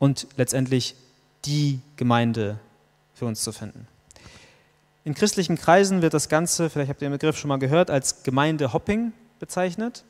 [0.00, 0.96] und letztendlich
[1.44, 2.58] die Gemeinde
[3.14, 3.86] für uns zu finden.
[5.04, 8.24] In christlichen Kreisen wird das Ganze, vielleicht habt ihr den Begriff schon mal gehört, als
[8.24, 10.02] Gemeindehopping bezeichnet,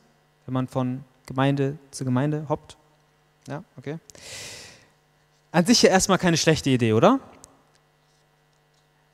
[0.47, 2.75] wenn man von Gemeinde zu Gemeinde hoppt.
[3.47, 3.99] Ja, okay.
[5.51, 7.19] An sich ja erstmal keine schlechte Idee, oder?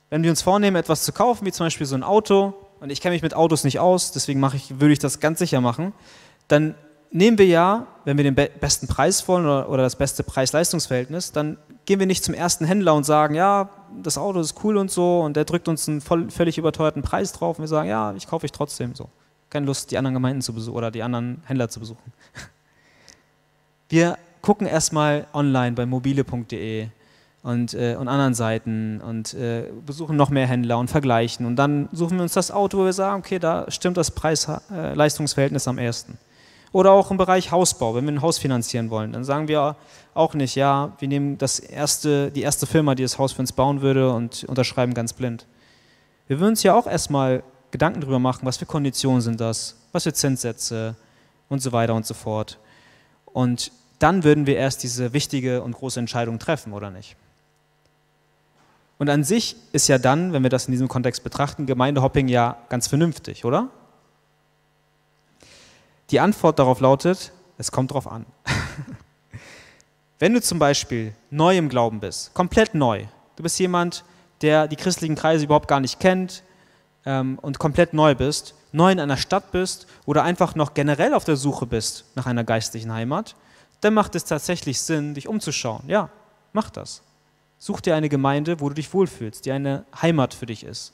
[0.09, 3.01] Wenn wir uns vornehmen, etwas zu kaufen, wie zum Beispiel so ein Auto, und ich
[3.01, 5.93] kenne mich mit Autos nicht aus, deswegen ich, würde ich das ganz sicher machen,
[6.47, 6.75] dann
[7.11, 11.31] nehmen wir ja, wenn wir den be besten Preis wollen oder, oder das beste Preis-Leistungs-Verhältnis,
[11.31, 13.69] dann gehen wir nicht zum ersten Händler und sagen, ja,
[14.01, 17.31] das Auto ist cool und so, und der drückt uns einen voll, völlig überteuerten Preis
[17.33, 19.09] drauf und wir sagen, ja, ich kaufe ich trotzdem so.
[19.49, 22.13] Keine Lust, die anderen Gemeinden zu besuchen oder die anderen Händler zu besuchen.
[23.89, 26.89] Wir gucken erstmal online bei mobile.de
[27.47, 31.45] und, äh, und anderen Seiten und äh, besuchen noch mehr Händler und vergleichen.
[31.45, 35.65] Und dann suchen wir uns das Auto, wo wir sagen, okay, da stimmt das Preis-Leistungsverhältnis
[35.65, 36.17] am ersten.
[36.73, 39.77] Oder auch im Bereich Hausbau, wenn wir ein Haus finanzieren wollen, dann sagen wir
[40.13, 43.53] auch nicht, ja, wir nehmen das erste, die erste Firma, die das Haus für uns
[43.53, 45.45] bauen würde und unterschreiben ganz blind.
[46.27, 50.03] Wir würden uns ja auch erstmal Gedanken darüber machen, was für Konditionen sind das, was
[50.03, 50.95] für Zinssätze
[51.47, 52.59] und so weiter und so fort.
[53.25, 57.15] Und dann würden wir erst diese wichtige und große Entscheidung treffen, oder nicht?
[58.97, 62.57] Und an sich ist ja dann, wenn wir das in diesem Kontext betrachten, Gemeindehopping ja
[62.69, 63.69] ganz vernünftig, oder?
[66.09, 68.25] Die Antwort darauf lautet, es kommt darauf an.
[70.19, 74.03] wenn du zum Beispiel neu im Glauben bist, komplett neu, du bist jemand,
[74.41, 76.43] der die christlichen Kreise überhaupt gar nicht kennt
[77.05, 81.23] ähm, und komplett neu bist, neu in einer Stadt bist oder einfach noch generell auf
[81.23, 83.35] der Suche bist nach einer geistlichen Heimat,
[83.81, 85.83] dann macht es tatsächlich Sinn, dich umzuschauen.
[85.87, 86.09] Ja,
[86.53, 87.01] mach das.
[87.59, 90.93] Such dir eine Gemeinde, wo du dich wohlfühlst, die eine Heimat für dich ist.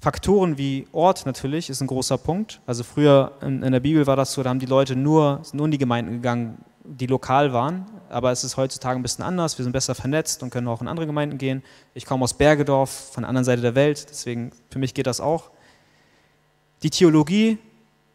[0.00, 2.60] Faktoren wie Ort natürlich ist ein großer Punkt.
[2.66, 5.70] Also früher in, der Bibel war das so, da haben die Leute nur, nur in
[5.70, 7.86] die Gemeinden gegangen, die lokal waren.
[8.08, 9.58] Aber es ist heutzutage ein bisschen anders.
[9.58, 11.62] Wir sind besser vernetzt und können auch in andere Gemeinden gehen.
[11.94, 15.20] Ich komme aus Bergedorf, von der anderen Seite der Welt, deswegen für mich geht das
[15.20, 15.50] auch.
[16.82, 17.58] Die Theologie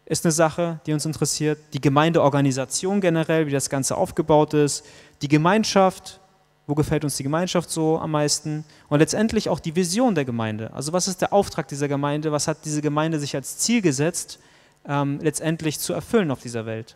[0.04, 1.58] ist eine Sache, die uns interessiert.
[1.72, 4.84] Die Gemeindeorganisation generell, wie das Ganze aufgebaut ist.
[5.22, 6.20] Die Gemeinschaft,
[6.68, 8.62] wo gefällt uns die Gemeinschaft so am meisten?
[8.90, 10.70] Und letztendlich auch die Vision der Gemeinde.
[10.74, 12.30] Also was ist der Auftrag dieser Gemeinde?
[12.30, 14.38] Was hat diese Gemeinde sich als Ziel gesetzt,
[14.86, 16.94] ähm, letztendlich zu erfüllen auf dieser Welt?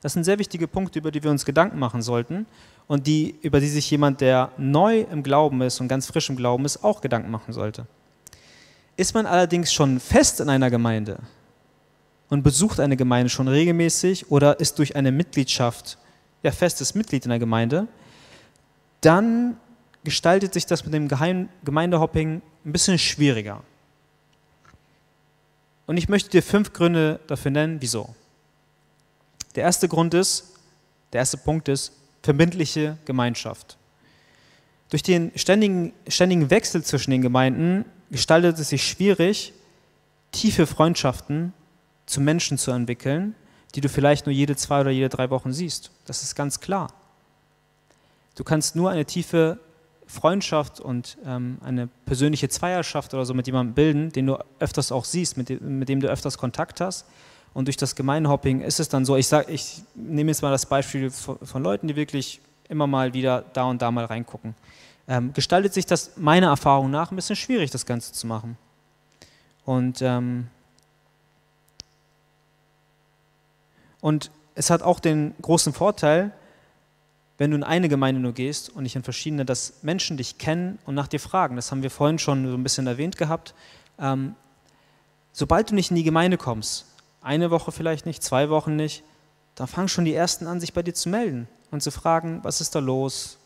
[0.00, 2.46] Das sind sehr wichtige Punkte, über die wir uns Gedanken machen sollten
[2.88, 6.34] und die, über die sich jemand, der neu im Glauben ist und ganz frisch im
[6.34, 7.86] Glauben ist, auch Gedanken machen sollte.
[8.96, 11.20] Ist man allerdings schon fest in einer Gemeinde
[12.28, 15.96] und besucht eine Gemeinde schon regelmäßig oder ist durch eine Mitgliedschaft
[16.42, 17.86] ja festes Mitglied in der Gemeinde,
[19.02, 19.56] dann
[20.04, 23.62] gestaltet sich das mit dem Geheim Gemeindehopping ein bisschen schwieriger.
[25.86, 28.14] Und ich möchte dir fünf Gründe dafür nennen, wieso.
[29.54, 30.54] Der erste Grund ist,
[31.12, 31.92] der erste Punkt ist
[32.22, 33.76] verbindliche Gemeinschaft.
[34.90, 39.52] Durch den ständigen, ständigen Wechsel zwischen den Gemeinden gestaltet es sich schwierig,
[40.30, 41.52] tiefe Freundschaften
[42.06, 43.34] zu Menschen zu entwickeln,
[43.74, 45.90] die du vielleicht nur jede zwei oder jede drei Wochen siehst.
[46.04, 46.92] Das ist ganz klar.
[48.34, 49.58] Du kannst nur eine tiefe
[50.06, 55.04] Freundschaft und ähm, eine persönliche Zweierschaft oder so mit jemandem bilden, den du öfters auch
[55.04, 57.06] siehst, mit dem, mit dem du öfters Kontakt hast.
[57.54, 61.10] Und durch das Gemeinhopping ist es dann so, ich, ich nehme jetzt mal das Beispiel
[61.10, 64.54] von, von, Leuten, die wirklich immer mal wieder da und da mal reingucken.
[65.08, 68.56] Ähm, gestaltet sich das meiner Erfahrung nach ein bisschen schwierig, das Ganze zu machen.
[69.64, 70.48] Und, ähm,
[74.00, 76.32] und es hat auch den großen Vorteil,
[77.38, 80.78] wenn du in eine Gemeinde nur gehst und nicht in verschiedene, dass Menschen dich kennen
[80.84, 81.56] und nach dir fragen.
[81.56, 83.54] Das haben wir vorhin schon so ein bisschen erwähnt gehabt.
[83.98, 84.34] Ähm,
[85.32, 86.86] sobald du nicht in die Gemeinde kommst,
[87.20, 89.02] eine Woche vielleicht nicht, zwei Wochen nicht,
[89.54, 92.60] dann fangen schon die Ersten an, sich bei dir zu melden und zu fragen, was
[92.60, 93.38] ist da los?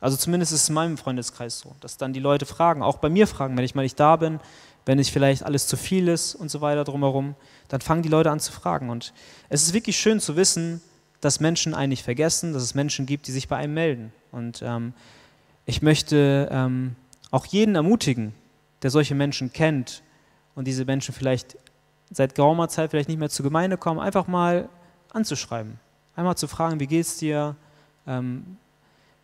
[0.00, 3.08] Also zumindest ist es in meinem Freundeskreis so, dass dann die Leute fragen, auch bei
[3.08, 4.40] mir fragen, wenn ich mal nicht da bin,
[4.84, 7.34] wenn ich vielleicht alles zu viel ist und so weiter drumherum,
[7.68, 8.88] dann fangen die Leute an zu fragen.
[8.88, 9.12] Und
[9.48, 10.80] es ist wirklich schön zu wissen,
[11.20, 14.12] dass Menschen eigentlich vergessen, dass es Menschen gibt, die sich bei einem melden.
[14.32, 14.92] Und ähm,
[15.64, 16.96] ich möchte ähm,
[17.30, 18.34] auch jeden ermutigen,
[18.82, 20.02] der solche Menschen kennt
[20.54, 21.56] und diese Menschen vielleicht
[22.10, 24.68] seit geraumer Zeit vielleicht nicht mehr zur Gemeinde kommen, einfach mal
[25.12, 25.78] anzuschreiben.
[26.14, 27.56] Einmal zu fragen, wie geht's dir?
[28.06, 28.56] Ähm,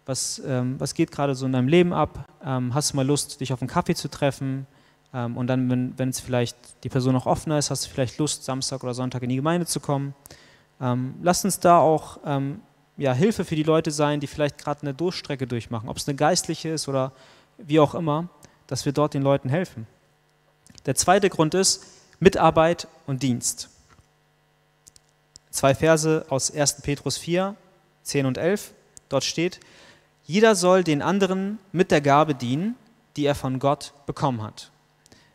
[0.04, 2.28] was, ähm, was geht gerade so in deinem Leben ab?
[2.44, 4.66] Ähm, hast du mal Lust, dich auf einen Kaffee zu treffen?
[5.14, 8.44] Ähm, und dann, wenn es vielleicht die Person noch offener ist, hast du vielleicht Lust,
[8.44, 10.14] Samstag oder Sonntag in die Gemeinde zu kommen.
[10.82, 12.60] Ähm, lasst uns da auch ähm,
[12.96, 16.16] ja, Hilfe für die Leute sein, die vielleicht gerade eine Durchstrecke durchmachen, ob es eine
[16.16, 17.12] geistliche ist oder
[17.56, 18.28] wie auch immer,
[18.66, 19.86] dass wir dort den Leuten helfen.
[20.84, 21.84] Der zweite Grund ist
[22.18, 23.68] Mitarbeit und Dienst.
[25.50, 26.82] Zwei Verse aus 1.
[26.82, 27.54] Petrus 4,
[28.02, 28.72] 10 und 11.
[29.08, 29.60] Dort steht,
[30.24, 32.74] jeder soll den anderen mit der Gabe dienen,
[33.16, 34.70] die er von Gott bekommen hat.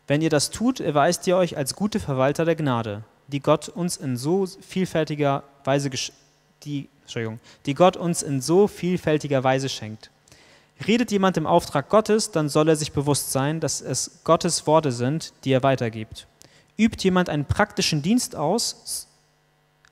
[0.06, 3.96] Wenn ihr das tut, erweist ihr euch als gute Verwalter der Gnade die Gott uns
[3.96, 5.90] in so vielfältiger Weise
[6.64, 10.10] die, Entschuldigung, die Gott uns in so vielfältiger Weise schenkt.
[10.86, 14.92] Redet jemand im Auftrag Gottes, dann soll er sich bewusst sein, dass es Gottes Worte
[14.92, 16.26] sind, die er weitergibt.
[16.76, 19.08] Übt jemand einen praktischen Dienst aus,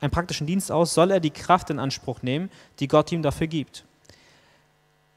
[0.00, 3.48] einen praktischen Dienst aus, soll er die Kraft in Anspruch nehmen, die Gott ihm dafür
[3.48, 3.84] gibt.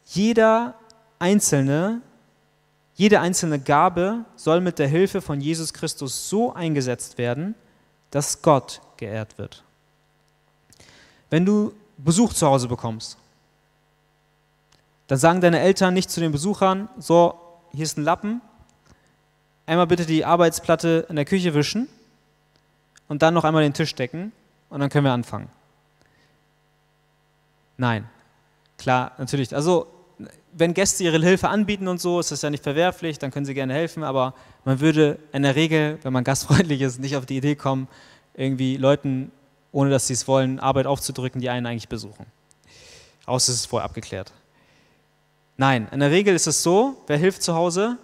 [0.05, 0.73] Jeder
[1.19, 2.01] einzelne,
[2.95, 7.53] jede einzelne Gabe soll mit der Hilfe von Jesus Christus so eingesetzt werden,
[8.11, 9.63] dass Gott geehrt wird.
[11.29, 13.17] Wenn du Besuch zu Hause bekommst,
[15.07, 17.39] dann sagen deine Eltern nicht zu den Besuchern, so,
[17.71, 18.41] hier ist ein Lappen,
[19.65, 21.87] einmal bitte die Arbeitsplatte in der Küche wischen
[23.07, 24.31] und dann noch einmal den Tisch decken
[24.69, 25.49] und dann können wir anfangen.
[27.77, 28.09] Nein,
[28.77, 29.55] klar, natürlich.
[29.55, 29.87] Also,
[30.53, 33.53] wenn Gäste ihre Hilfe anbieten und so, ist das ja nicht verwerflich, dann können sie
[33.53, 34.33] gerne helfen, aber
[34.65, 37.87] man würde in der Regel, wenn man gastfreundlich ist, nicht auf die Idee kommen,
[38.35, 39.31] irgendwie Leuten,
[39.71, 42.25] ohne dass sie es wollen, Arbeit aufzudrücken, die einen eigentlich besuchen.
[43.25, 44.31] Außer es ist vorher abgeklärt.
[45.57, 47.97] Nein, in der Regel ist es so, wer hilft zu Hause?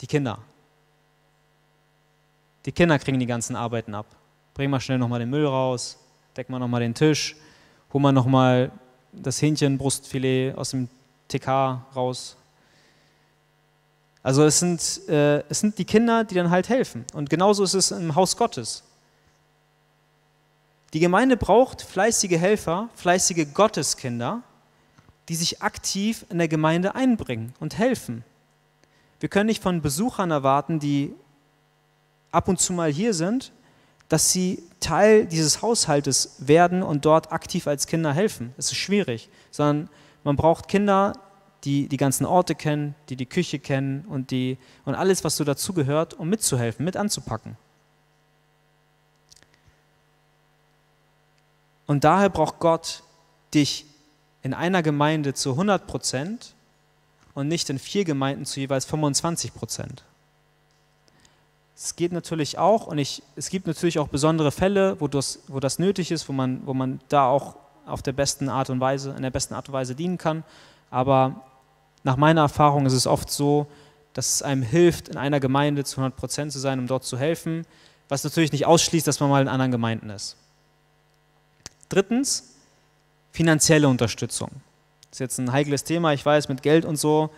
[0.00, 0.38] Die Kinder.
[2.64, 4.06] Die Kinder kriegen die ganzen Arbeiten ab.
[4.54, 5.98] Bring mal schnell nochmal den Müll raus,
[6.36, 7.36] deck mal nochmal den Tisch,
[7.92, 8.72] hol mal nochmal
[9.12, 10.88] das Hähnchenbrustfilet aus dem
[11.28, 12.36] TK raus.
[14.22, 17.04] Also es sind, äh, es sind die Kinder, die dann halt helfen.
[17.12, 18.82] Und genauso ist es im Haus Gottes.
[20.92, 24.42] Die Gemeinde braucht fleißige Helfer, fleißige Gotteskinder,
[25.28, 28.24] die sich aktiv in der Gemeinde einbringen und helfen.
[29.20, 31.14] Wir können nicht von Besuchern erwarten, die
[32.30, 33.52] ab und zu mal hier sind,
[34.08, 38.52] dass sie Teil dieses Haushaltes werden und dort aktiv als Kinder helfen.
[38.56, 39.88] Das ist schwierig, sondern
[40.26, 41.12] man braucht Kinder,
[41.62, 45.44] die die ganzen Orte kennen, die die Küche kennen und, die, und alles, was so
[45.44, 47.56] dazugehört, um mitzuhelfen, mit anzupacken.
[51.86, 53.04] Und daher braucht Gott
[53.54, 53.86] dich
[54.42, 56.54] in einer Gemeinde zu 100 Prozent
[57.34, 60.02] und nicht in vier Gemeinden zu jeweils 25 Prozent.
[61.76, 65.60] Es geht natürlich auch, und ich, es gibt natürlich auch besondere Fälle, wo das, wo
[65.60, 67.54] das nötig ist, wo man, wo man da auch
[67.86, 70.44] auf der besten Art und Weise, in der besten Art und Weise dienen kann.
[70.90, 71.44] Aber
[72.04, 73.66] nach meiner Erfahrung ist es oft so,
[74.12, 77.18] dass es einem hilft, in einer Gemeinde zu 100 Prozent zu sein, um dort zu
[77.18, 77.66] helfen,
[78.08, 80.36] was natürlich nicht ausschließt, dass man mal in anderen Gemeinden ist.
[81.88, 82.54] Drittens,
[83.32, 84.50] finanzielle Unterstützung.
[85.10, 87.30] Das ist jetzt ein heikles Thema, ich weiß, mit Geld und so.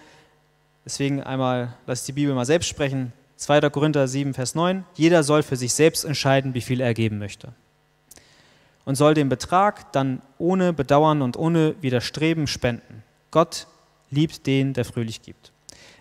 [0.84, 3.12] Deswegen einmal, lass die Bibel mal selbst sprechen.
[3.36, 3.70] 2.
[3.70, 4.84] Korinther 7, Vers 9.
[4.94, 7.52] Jeder soll für sich selbst entscheiden, wie viel er geben möchte.
[8.88, 13.02] Und soll den Betrag dann ohne Bedauern und ohne Widerstreben spenden.
[13.30, 13.66] Gott
[14.08, 15.52] liebt den, der fröhlich gibt.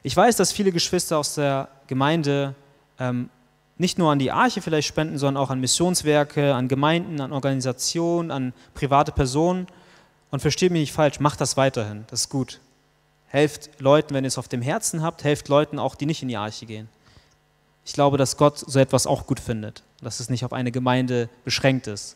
[0.04, 2.56] Ich weiß, dass viele Geschwister aus der Gemeinde
[2.98, 3.30] ähm,
[3.78, 8.32] nicht nur an die Arche vielleicht spenden, sondern auch an Missionswerke, an Gemeinden, an Organisationen,
[8.32, 9.68] an private Personen.
[10.32, 12.62] Und versteht mich nicht falsch, macht das weiterhin, das ist gut.
[13.28, 16.30] Helft Leuten, wenn ihr es auf dem Herzen habt, helft Leuten auch, die nicht in
[16.30, 16.88] die Arche gehen.
[17.84, 21.28] Ich glaube, dass Gott so etwas auch gut findet, dass es nicht auf eine Gemeinde
[21.44, 22.16] beschränkt ist.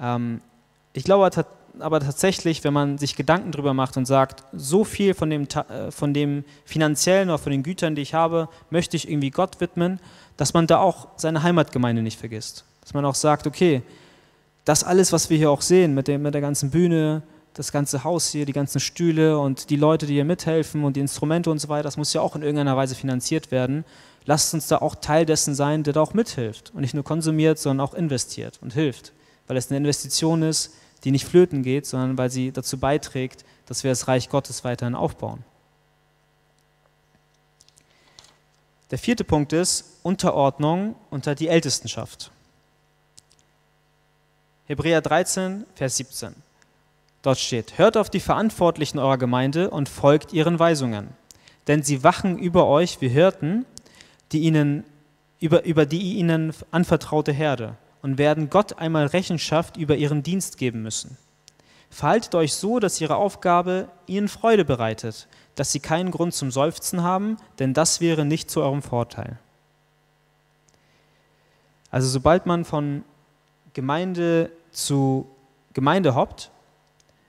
[0.00, 0.40] Ähm,
[0.92, 1.30] ich glaube
[1.78, 5.90] aber tatsächlich, wenn man sich Gedanken darüber macht und sagt, so viel von dem, äh,
[5.90, 10.00] von dem finanziellen oder von den Gütern, die ich habe, möchte ich irgendwie Gott widmen,
[10.36, 12.64] dass man da auch seine Heimatgemeinde nicht vergisst.
[12.80, 13.82] Dass man auch sagt, okay,
[14.64, 17.22] das alles, was wir hier auch sehen, mit, dem, mit der ganzen Bühne,
[17.54, 21.00] das ganze Haus hier, die ganzen Stühle und die Leute, die hier mithelfen und die
[21.00, 23.84] Instrumente und so weiter, das muss ja auch in irgendeiner Weise finanziert werden.
[24.24, 27.58] Lasst uns da auch Teil dessen sein, der da auch mithilft und nicht nur konsumiert,
[27.58, 29.12] sondern auch investiert und hilft,
[29.50, 30.72] weil es eine Investition ist,
[31.02, 34.94] die nicht flöten geht, sondern weil sie dazu beiträgt, dass wir das Reich Gottes weiterhin
[34.94, 35.42] aufbauen.
[38.92, 42.30] Der vierte Punkt ist Unterordnung unter die Ältestenschaft.
[44.66, 46.32] Hebräer 13, Vers 17.
[47.22, 51.08] Dort steht, hört auf die Verantwortlichen eurer Gemeinde und folgt ihren Weisungen,
[51.66, 53.66] denn sie wachen über euch wie Hirten,
[54.30, 54.84] die ihnen,
[55.40, 60.82] über, über die ihnen anvertraute Herde und werden Gott einmal Rechenschaft über ihren Dienst geben
[60.82, 61.16] müssen.
[61.90, 65.26] Verhaltet euch so, dass ihre Aufgabe ihnen Freude bereitet
[65.60, 69.38] dass sie keinen Grund zum Seufzen haben, denn das wäre nicht zu eurem Vorteil.
[71.90, 73.04] Also sobald man von
[73.74, 75.28] Gemeinde zu
[75.74, 76.50] Gemeinde hoppt,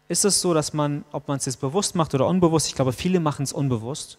[0.07, 2.93] ist es so, dass man, ob man es jetzt bewusst macht oder unbewusst, ich glaube,
[2.93, 4.17] viele machen es unbewusst,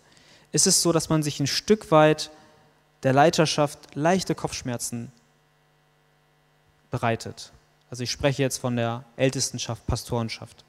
[0.52, 2.30] ist es so, dass man sich ein Stück weit
[3.04, 5.10] der Leiterschaft leichte Kopfschmerzen
[6.92, 7.50] bereitet.
[7.90, 10.64] Also ich spreche jetzt von der Ältestenschaft, Pastorenschaft.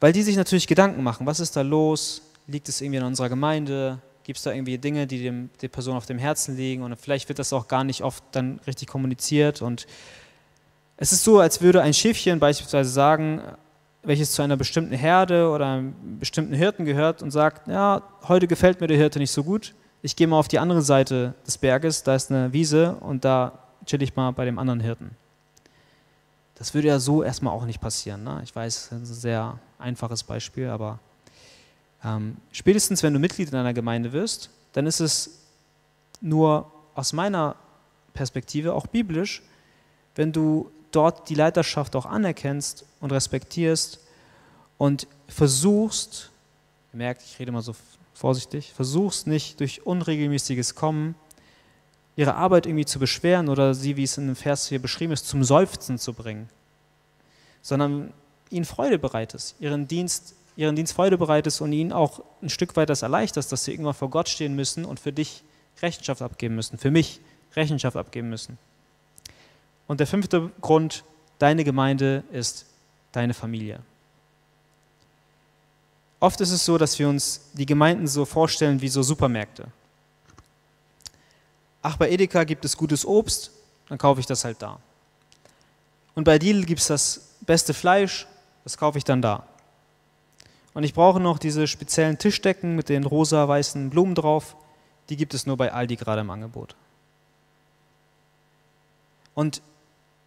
[0.00, 2.22] Weil die sich natürlich Gedanken machen, was ist da los?
[2.46, 3.98] Liegt es irgendwie in unserer Gemeinde?
[4.22, 6.82] Gibt es da irgendwie Dinge, die dem, der Person auf dem Herzen liegen?
[6.82, 9.62] Und vielleicht wird das auch gar nicht oft dann richtig kommuniziert.
[9.62, 9.86] Und
[10.98, 13.40] es ist so, als würde ein Schiffchen beispielsweise sagen,
[14.02, 18.80] welches zu einer bestimmten Herde oder einem bestimmten Hirten gehört und sagt, ja, heute gefällt
[18.80, 19.74] mir der Hirte nicht so gut.
[20.02, 23.67] Ich gehe mal auf die andere Seite des Berges, da ist eine Wiese und da
[23.88, 25.16] chill ich mal bei dem anderen Hirten.
[26.54, 28.24] Das würde ja so erstmal auch nicht passieren.
[28.24, 28.40] Ne?
[28.44, 30.98] Ich weiß, das ist ein sehr einfaches Beispiel, aber
[32.04, 35.38] ähm, spätestens wenn du Mitglied in einer Gemeinde wirst, dann ist es
[36.20, 37.56] nur aus meiner
[38.12, 39.42] Perspektive auch biblisch,
[40.16, 44.00] wenn du dort die Leiterschaft auch anerkennst und respektierst
[44.78, 46.30] und versuchst,
[46.92, 47.74] ihr merkt, ich rede mal so
[48.14, 51.14] vorsichtig, versuchst nicht durch unregelmäßiges Kommen
[52.18, 55.28] ihre Arbeit irgendwie zu beschweren oder sie, wie es in dem Vers hier beschrieben ist,
[55.28, 56.48] zum Seufzen zu bringen,
[57.62, 58.12] sondern
[58.50, 62.90] ihnen Freude bereitest, ihren Dienst, ihren Dienst Freude bereitest und ihnen auch ein Stück weit
[62.90, 65.44] das erleichterst, dass sie irgendwann vor Gott stehen müssen und für dich
[65.80, 67.20] Rechenschaft abgeben müssen, für mich
[67.54, 68.58] Rechenschaft abgeben müssen.
[69.86, 71.04] Und der fünfte Grund,
[71.38, 72.66] deine Gemeinde ist
[73.12, 73.78] deine Familie.
[76.18, 79.68] Oft ist es so, dass wir uns die Gemeinden so vorstellen wie so Supermärkte
[81.82, 83.50] ach, bei Edeka gibt es gutes Obst,
[83.88, 84.78] dann kaufe ich das halt da.
[86.14, 88.26] Und bei Lidl gibt es das beste Fleisch,
[88.64, 89.46] das kaufe ich dann da.
[90.74, 94.56] Und ich brauche noch diese speziellen Tischdecken mit den rosa-weißen Blumen drauf,
[95.08, 96.74] die gibt es nur bei Aldi gerade im Angebot.
[99.34, 99.62] Und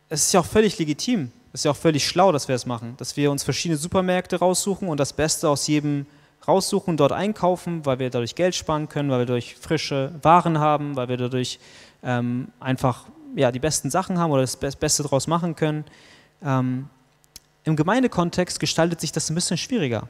[0.09, 2.65] es ist ja auch völlig legitim, es ist ja auch völlig schlau, dass wir es
[2.65, 6.05] machen, dass wir uns verschiedene Supermärkte raussuchen und das Beste aus jedem
[6.47, 10.95] raussuchen, dort einkaufen, weil wir dadurch Geld sparen können, weil wir dadurch frische Waren haben,
[10.95, 11.59] weil wir dadurch
[12.03, 15.85] ähm, einfach ja, die besten Sachen haben oder das Beste daraus machen können.
[16.43, 16.89] Ähm,
[17.63, 20.07] Im Gemeindekontext gestaltet sich das ein bisschen schwieriger,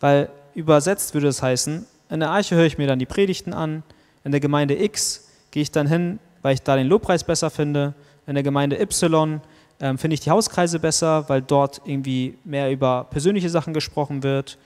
[0.00, 3.82] weil übersetzt würde es heißen, in der Arche höre ich mir dann die Predigten an,
[4.24, 7.94] in der Gemeinde X gehe ich dann hin, weil ich da den Lobpreis besser finde,
[8.26, 9.40] in der Gemeinde Y
[9.80, 14.58] ähm, finde ich die Hauskreise besser, weil dort irgendwie mehr über persönliche Sachen gesprochen wird.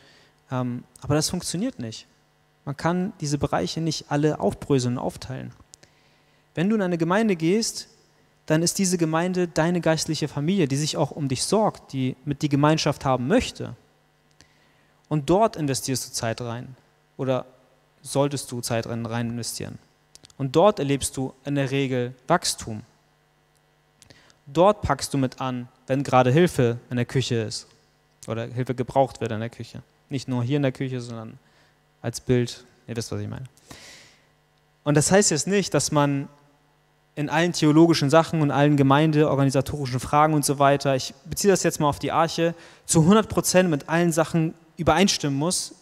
[0.50, 2.06] Ähm, aber das funktioniert nicht.
[2.64, 5.52] Man kann diese Bereiche nicht alle aufbröseln und aufteilen.
[6.54, 7.88] Wenn du in eine Gemeinde gehst,
[8.46, 12.42] dann ist diese Gemeinde deine geistliche Familie, die sich auch um dich sorgt, die mit
[12.42, 13.76] die Gemeinschaft haben möchte.
[15.08, 16.76] Und dort investierst du Zeit rein
[17.16, 17.46] oder
[18.02, 19.78] solltest du Zeit rein investieren.
[20.38, 22.82] Und dort erlebst du in der Regel Wachstum.
[24.46, 27.66] Dort packst du mit an, wenn gerade Hilfe in der Küche ist
[28.28, 29.82] oder Hilfe gebraucht wird in der Küche.
[30.08, 31.38] Nicht nur hier in der Küche, sondern
[32.02, 32.64] als Bild.
[32.86, 33.46] Ihr wisst, was ich meine.
[34.84, 36.28] Und das heißt jetzt nicht, dass man
[37.16, 41.80] in allen theologischen Sachen und allen gemeindeorganisatorischen Fragen und so weiter, ich beziehe das jetzt
[41.80, 42.54] mal auf die Arche,
[42.84, 45.74] zu 100 Prozent mit allen Sachen übereinstimmen muss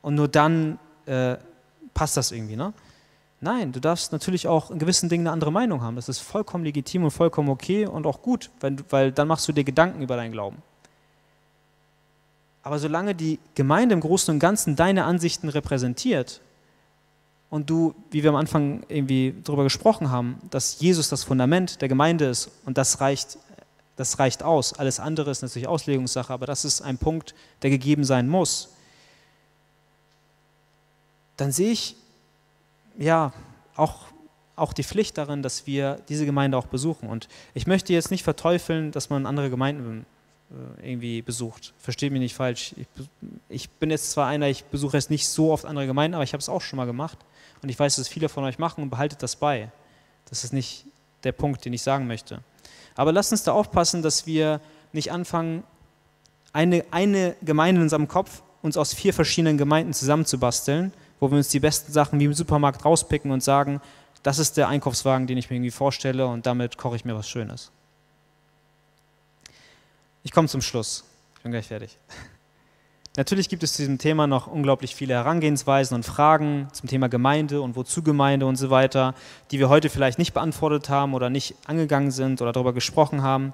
[0.00, 1.36] und nur dann äh,
[1.92, 2.56] passt das irgendwie.
[2.56, 2.72] Ne?
[3.40, 5.96] Nein, du darfst natürlich auch in gewissen Dingen eine andere Meinung haben.
[5.96, 9.52] Das ist vollkommen legitim und vollkommen okay und auch gut, weil, weil dann machst du
[9.52, 10.62] dir Gedanken über deinen Glauben.
[12.62, 16.40] Aber solange die Gemeinde im Großen und Ganzen deine Ansichten repräsentiert
[17.48, 21.88] und du, wie wir am Anfang irgendwie darüber gesprochen haben, dass Jesus das Fundament der
[21.88, 23.38] Gemeinde ist und das reicht,
[23.96, 24.74] das reicht aus.
[24.74, 28.68] Alles andere ist natürlich Auslegungssache, aber das ist ein Punkt, der gegeben sein muss.
[31.38, 31.96] Dann sehe ich
[32.98, 33.32] ja
[33.74, 34.04] auch,
[34.56, 37.08] auch die Pflicht darin, dass wir diese Gemeinde auch besuchen.
[37.08, 40.04] Und ich möchte jetzt nicht verteufeln, dass man andere Gemeinden
[40.82, 41.74] irgendwie besucht.
[41.78, 42.74] Versteht mich nicht falsch.
[42.76, 42.86] Ich,
[43.48, 46.32] ich, bin jetzt zwar einer, ich besuche jetzt nicht so oft andere Gemeinden, aber ich
[46.32, 47.18] habe es auch schon mal gemacht.
[47.62, 49.70] Und ich weiß, dass viele von euch machen und behaltet das bei.
[50.28, 50.86] Das ist nicht
[51.24, 52.42] der Punkt, den ich sagen möchte.
[52.96, 54.60] Aber lasst uns da aufpassen, dass wir
[54.92, 55.62] nicht anfangen,
[56.52, 61.48] eine, eine Gemeinde in unserem Kopf uns aus vier verschiedenen Gemeinden zusammenzubasteln, wo wir uns
[61.48, 63.80] die besten Sachen wie im Supermarkt rauspicken und sagen,
[64.22, 67.28] das ist der Einkaufswagen, den ich mir irgendwie vorstelle und damit koche ich mir was
[67.28, 67.70] Schönes.
[70.22, 71.04] Ich komme zum Schluss.
[71.36, 71.96] Ich bin gleich fertig.
[73.16, 77.62] Natürlich gibt es zu diesem Thema noch unglaublich viele Herangehensweisen und Fragen zum Thema Gemeinde
[77.62, 79.14] und wozu Gemeinde und so weiter,
[79.50, 83.52] die wir heute vielleicht nicht beantwortet haben oder nicht angegangen sind oder darüber gesprochen haben.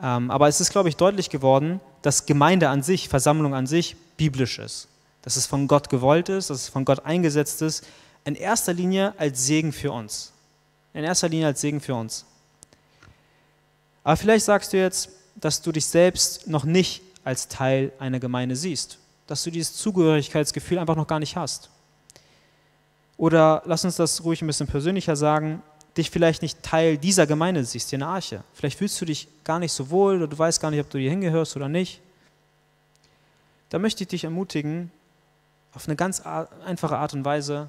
[0.00, 3.96] Ähm, aber es ist, glaube ich, deutlich geworden, dass Gemeinde an sich, Versammlung an sich,
[4.16, 4.88] biblisch ist.
[5.22, 7.84] Dass es von Gott gewollt ist, dass es von Gott eingesetzt ist,
[8.24, 10.32] in erster Linie als Segen für uns.
[10.94, 12.24] In erster Linie als Segen für uns.
[14.02, 15.10] Aber vielleicht sagst du jetzt,
[15.44, 20.78] dass du dich selbst noch nicht als Teil einer Gemeinde siehst, dass du dieses Zugehörigkeitsgefühl
[20.78, 21.68] einfach noch gar nicht hast.
[23.18, 25.62] Oder lass uns das ruhig ein bisschen persönlicher sagen,
[25.98, 28.42] dich vielleicht nicht Teil dieser Gemeinde siehst, hier in der Arche.
[28.54, 30.98] Vielleicht fühlst du dich gar nicht so wohl oder du weißt gar nicht, ob du
[30.98, 32.00] hier hingehörst oder nicht.
[33.68, 34.90] Da möchte ich dich ermutigen,
[35.74, 36.22] auf eine ganz
[36.64, 37.68] einfache Art und Weise,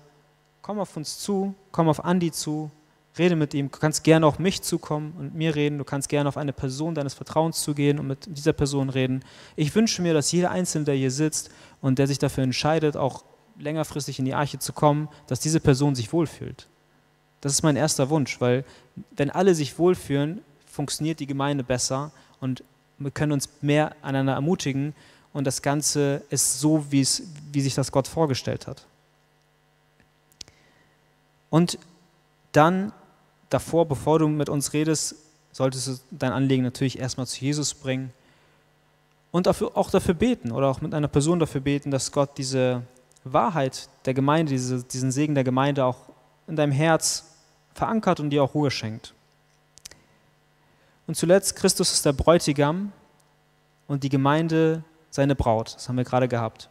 [0.61, 2.71] komm auf uns zu, komm auf Andi zu,
[3.17, 3.71] rede mit ihm.
[3.71, 5.77] Du kannst gerne auf mich zukommen und mir reden.
[5.77, 9.23] Du kannst gerne auf eine Person deines Vertrauens zugehen und mit dieser Person reden.
[9.55, 11.49] Ich wünsche mir, dass jeder Einzelne, der hier sitzt
[11.81, 13.23] und der sich dafür entscheidet, auch
[13.57, 16.67] längerfristig in die Arche zu kommen, dass diese Person sich wohlfühlt.
[17.41, 18.65] Das ist mein erster Wunsch, weil
[19.15, 22.11] wenn alle sich wohlfühlen, funktioniert die Gemeinde besser
[22.41, 22.63] und
[22.97, 24.93] wir können uns mehr einander ermutigen
[25.31, 28.85] und das Ganze ist so, wie, es, wie sich das Gott vorgestellt hat.
[31.49, 31.77] Und
[32.51, 32.93] dann
[33.49, 35.15] davor, bevor du mit uns redest,
[35.51, 38.11] solltest du dein Anliegen natürlich erstmal zu Jesus bringen
[39.31, 42.83] und auch dafür beten oder auch mit einer Person dafür beten, dass Gott diese
[43.23, 45.97] Wahrheit der Gemeinde, diese, diesen Segen der Gemeinde auch
[46.47, 47.35] in deinem Herz
[47.73, 49.13] verankert und dir auch Ruhe schenkt.
[51.07, 52.91] Und zuletzt, Christus ist der Bräutigam
[53.87, 55.75] und die Gemeinde seine Braut.
[55.75, 56.69] Das haben wir gerade gehabt.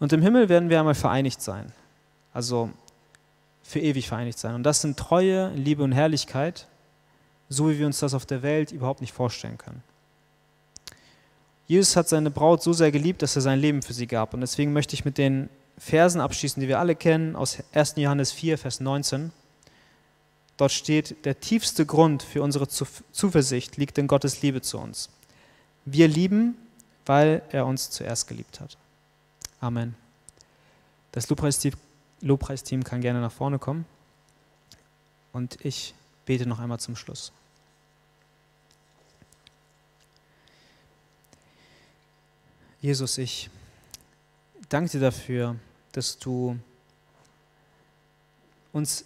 [0.00, 1.72] Und im Himmel werden wir einmal vereinigt sein.
[2.32, 2.70] Also
[3.70, 4.54] für ewig vereinigt sein.
[4.54, 6.66] Und das sind Treue, Liebe und Herrlichkeit,
[7.48, 9.82] so wie wir uns das auf der Welt überhaupt nicht vorstellen können.
[11.68, 14.34] Jesus hat seine Braut so sehr geliebt, dass er sein Leben für sie gab.
[14.34, 15.48] Und deswegen möchte ich mit den
[15.78, 17.94] Versen abschließen, die wir alle kennen, aus 1.
[17.96, 19.30] Johannes 4, Vers 19.
[20.56, 25.10] Dort steht, der tiefste Grund für unsere Zuversicht liegt in Gottes Liebe zu uns.
[25.84, 26.56] Wir lieben,
[27.06, 28.76] weil er uns zuerst geliebt hat.
[29.60, 29.94] Amen.
[31.12, 31.74] Das Lobpreisteam
[32.20, 33.86] Lobpreisteam kann gerne nach vorne kommen.
[35.32, 35.94] Und ich
[36.26, 37.32] bete noch einmal zum Schluss.
[42.80, 43.50] Jesus, ich
[44.68, 45.56] danke dir dafür,
[45.92, 46.58] dass du
[48.72, 49.04] uns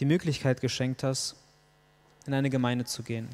[0.00, 1.36] die Möglichkeit geschenkt hast,
[2.26, 3.28] in eine Gemeinde zu gehen.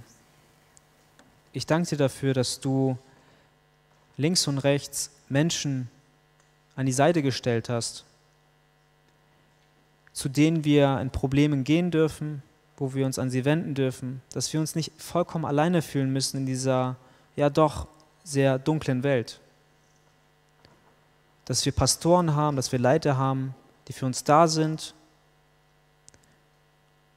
[1.53, 2.99] Ich danke dir dafür, dass du
[4.17, 5.89] links und rechts Menschen
[6.77, 8.05] an die Seite gestellt hast,
[10.19, 12.43] zu denen wir in Problemen gehen dürfen,
[12.77, 16.39] wo wir uns an sie wenden dürfen, dass wir uns nicht vollkommen alleine fühlen müssen
[16.39, 16.97] in dieser
[17.37, 17.87] ja doch
[18.25, 19.39] sehr dunklen Welt.
[21.45, 23.55] Dass wir Pastoren haben, dass wir Leiter haben,
[23.87, 24.93] die für uns da sind,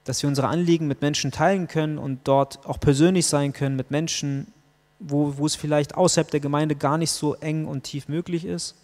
[0.03, 3.89] dass wir unsere Anliegen mit Menschen teilen können und dort auch persönlich sein können mit
[3.89, 4.53] Menschen,
[4.99, 8.75] wo, wo es vielleicht außerhalb der Gemeinde gar nicht so eng und tief möglich ist.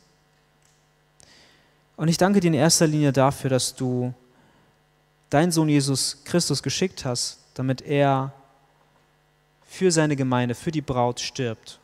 [1.98, 4.14] Und ich danke dir in erster Linie dafür, dass du
[5.32, 8.32] deinen Sohn Jesus Christus geschickt hast, damit er
[9.66, 11.80] für seine Gemeinde, für die Braut stirbt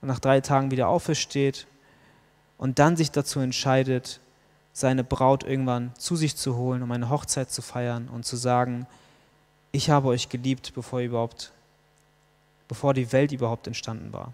[0.00, 1.66] und nach drei Tagen wieder aufersteht
[2.56, 4.18] und dann sich dazu entscheidet,
[4.72, 8.86] seine Braut irgendwann zu sich zu holen, um eine Hochzeit zu feiern und zu sagen,
[9.72, 11.52] ich habe euch geliebt, bevor überhaupt,
[12.66, 14.32] bevor die Welt überhaupt entstanden war.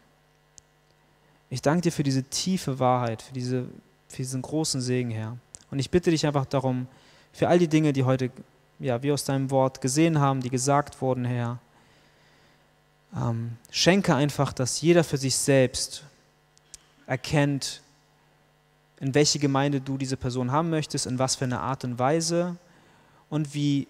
[1.51, 3.67] Ich danke dir für diese tiefe Wahrheit, für diese
[4.17, 5.37] für diesen großen Segen, Herr.
[5.71, 6.87] Und ich bitte dich einfach darum,
[7.33, 8.31] für all die Dinge, die heute,
[8.79, 11.59] ja, wir aus deinem Wort gesehen haben, die gesagt wurden, Herr,
[13.15, 16.03] ähm, schenke einfach, dass jeder für sich selbst
[17.07, 17.83] erkennt,
[19.01, 22.57] in welche Gemeinde du diese Person haben möchtest, in was für eine Art und Weise
[23.29, 23.87] und wie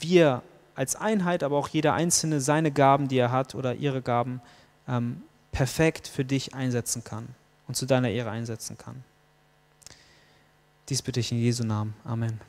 [0.00, 0.42] wir
[0.74, 4.40] als Einheit, aber auch jeder Einzelne seine Gaben, die er hat oder ihre Gaben,
[4.88, 5.20] ähm,
[5.52, 7.28] perfekt für dich einsetzen kann
[7.66, 9.04] und zu deiner Ehre einsetzen kann.
[10.88, 11.94] Dies bitte ich in Jesu Namen.
[12.04, 12.40] Amen.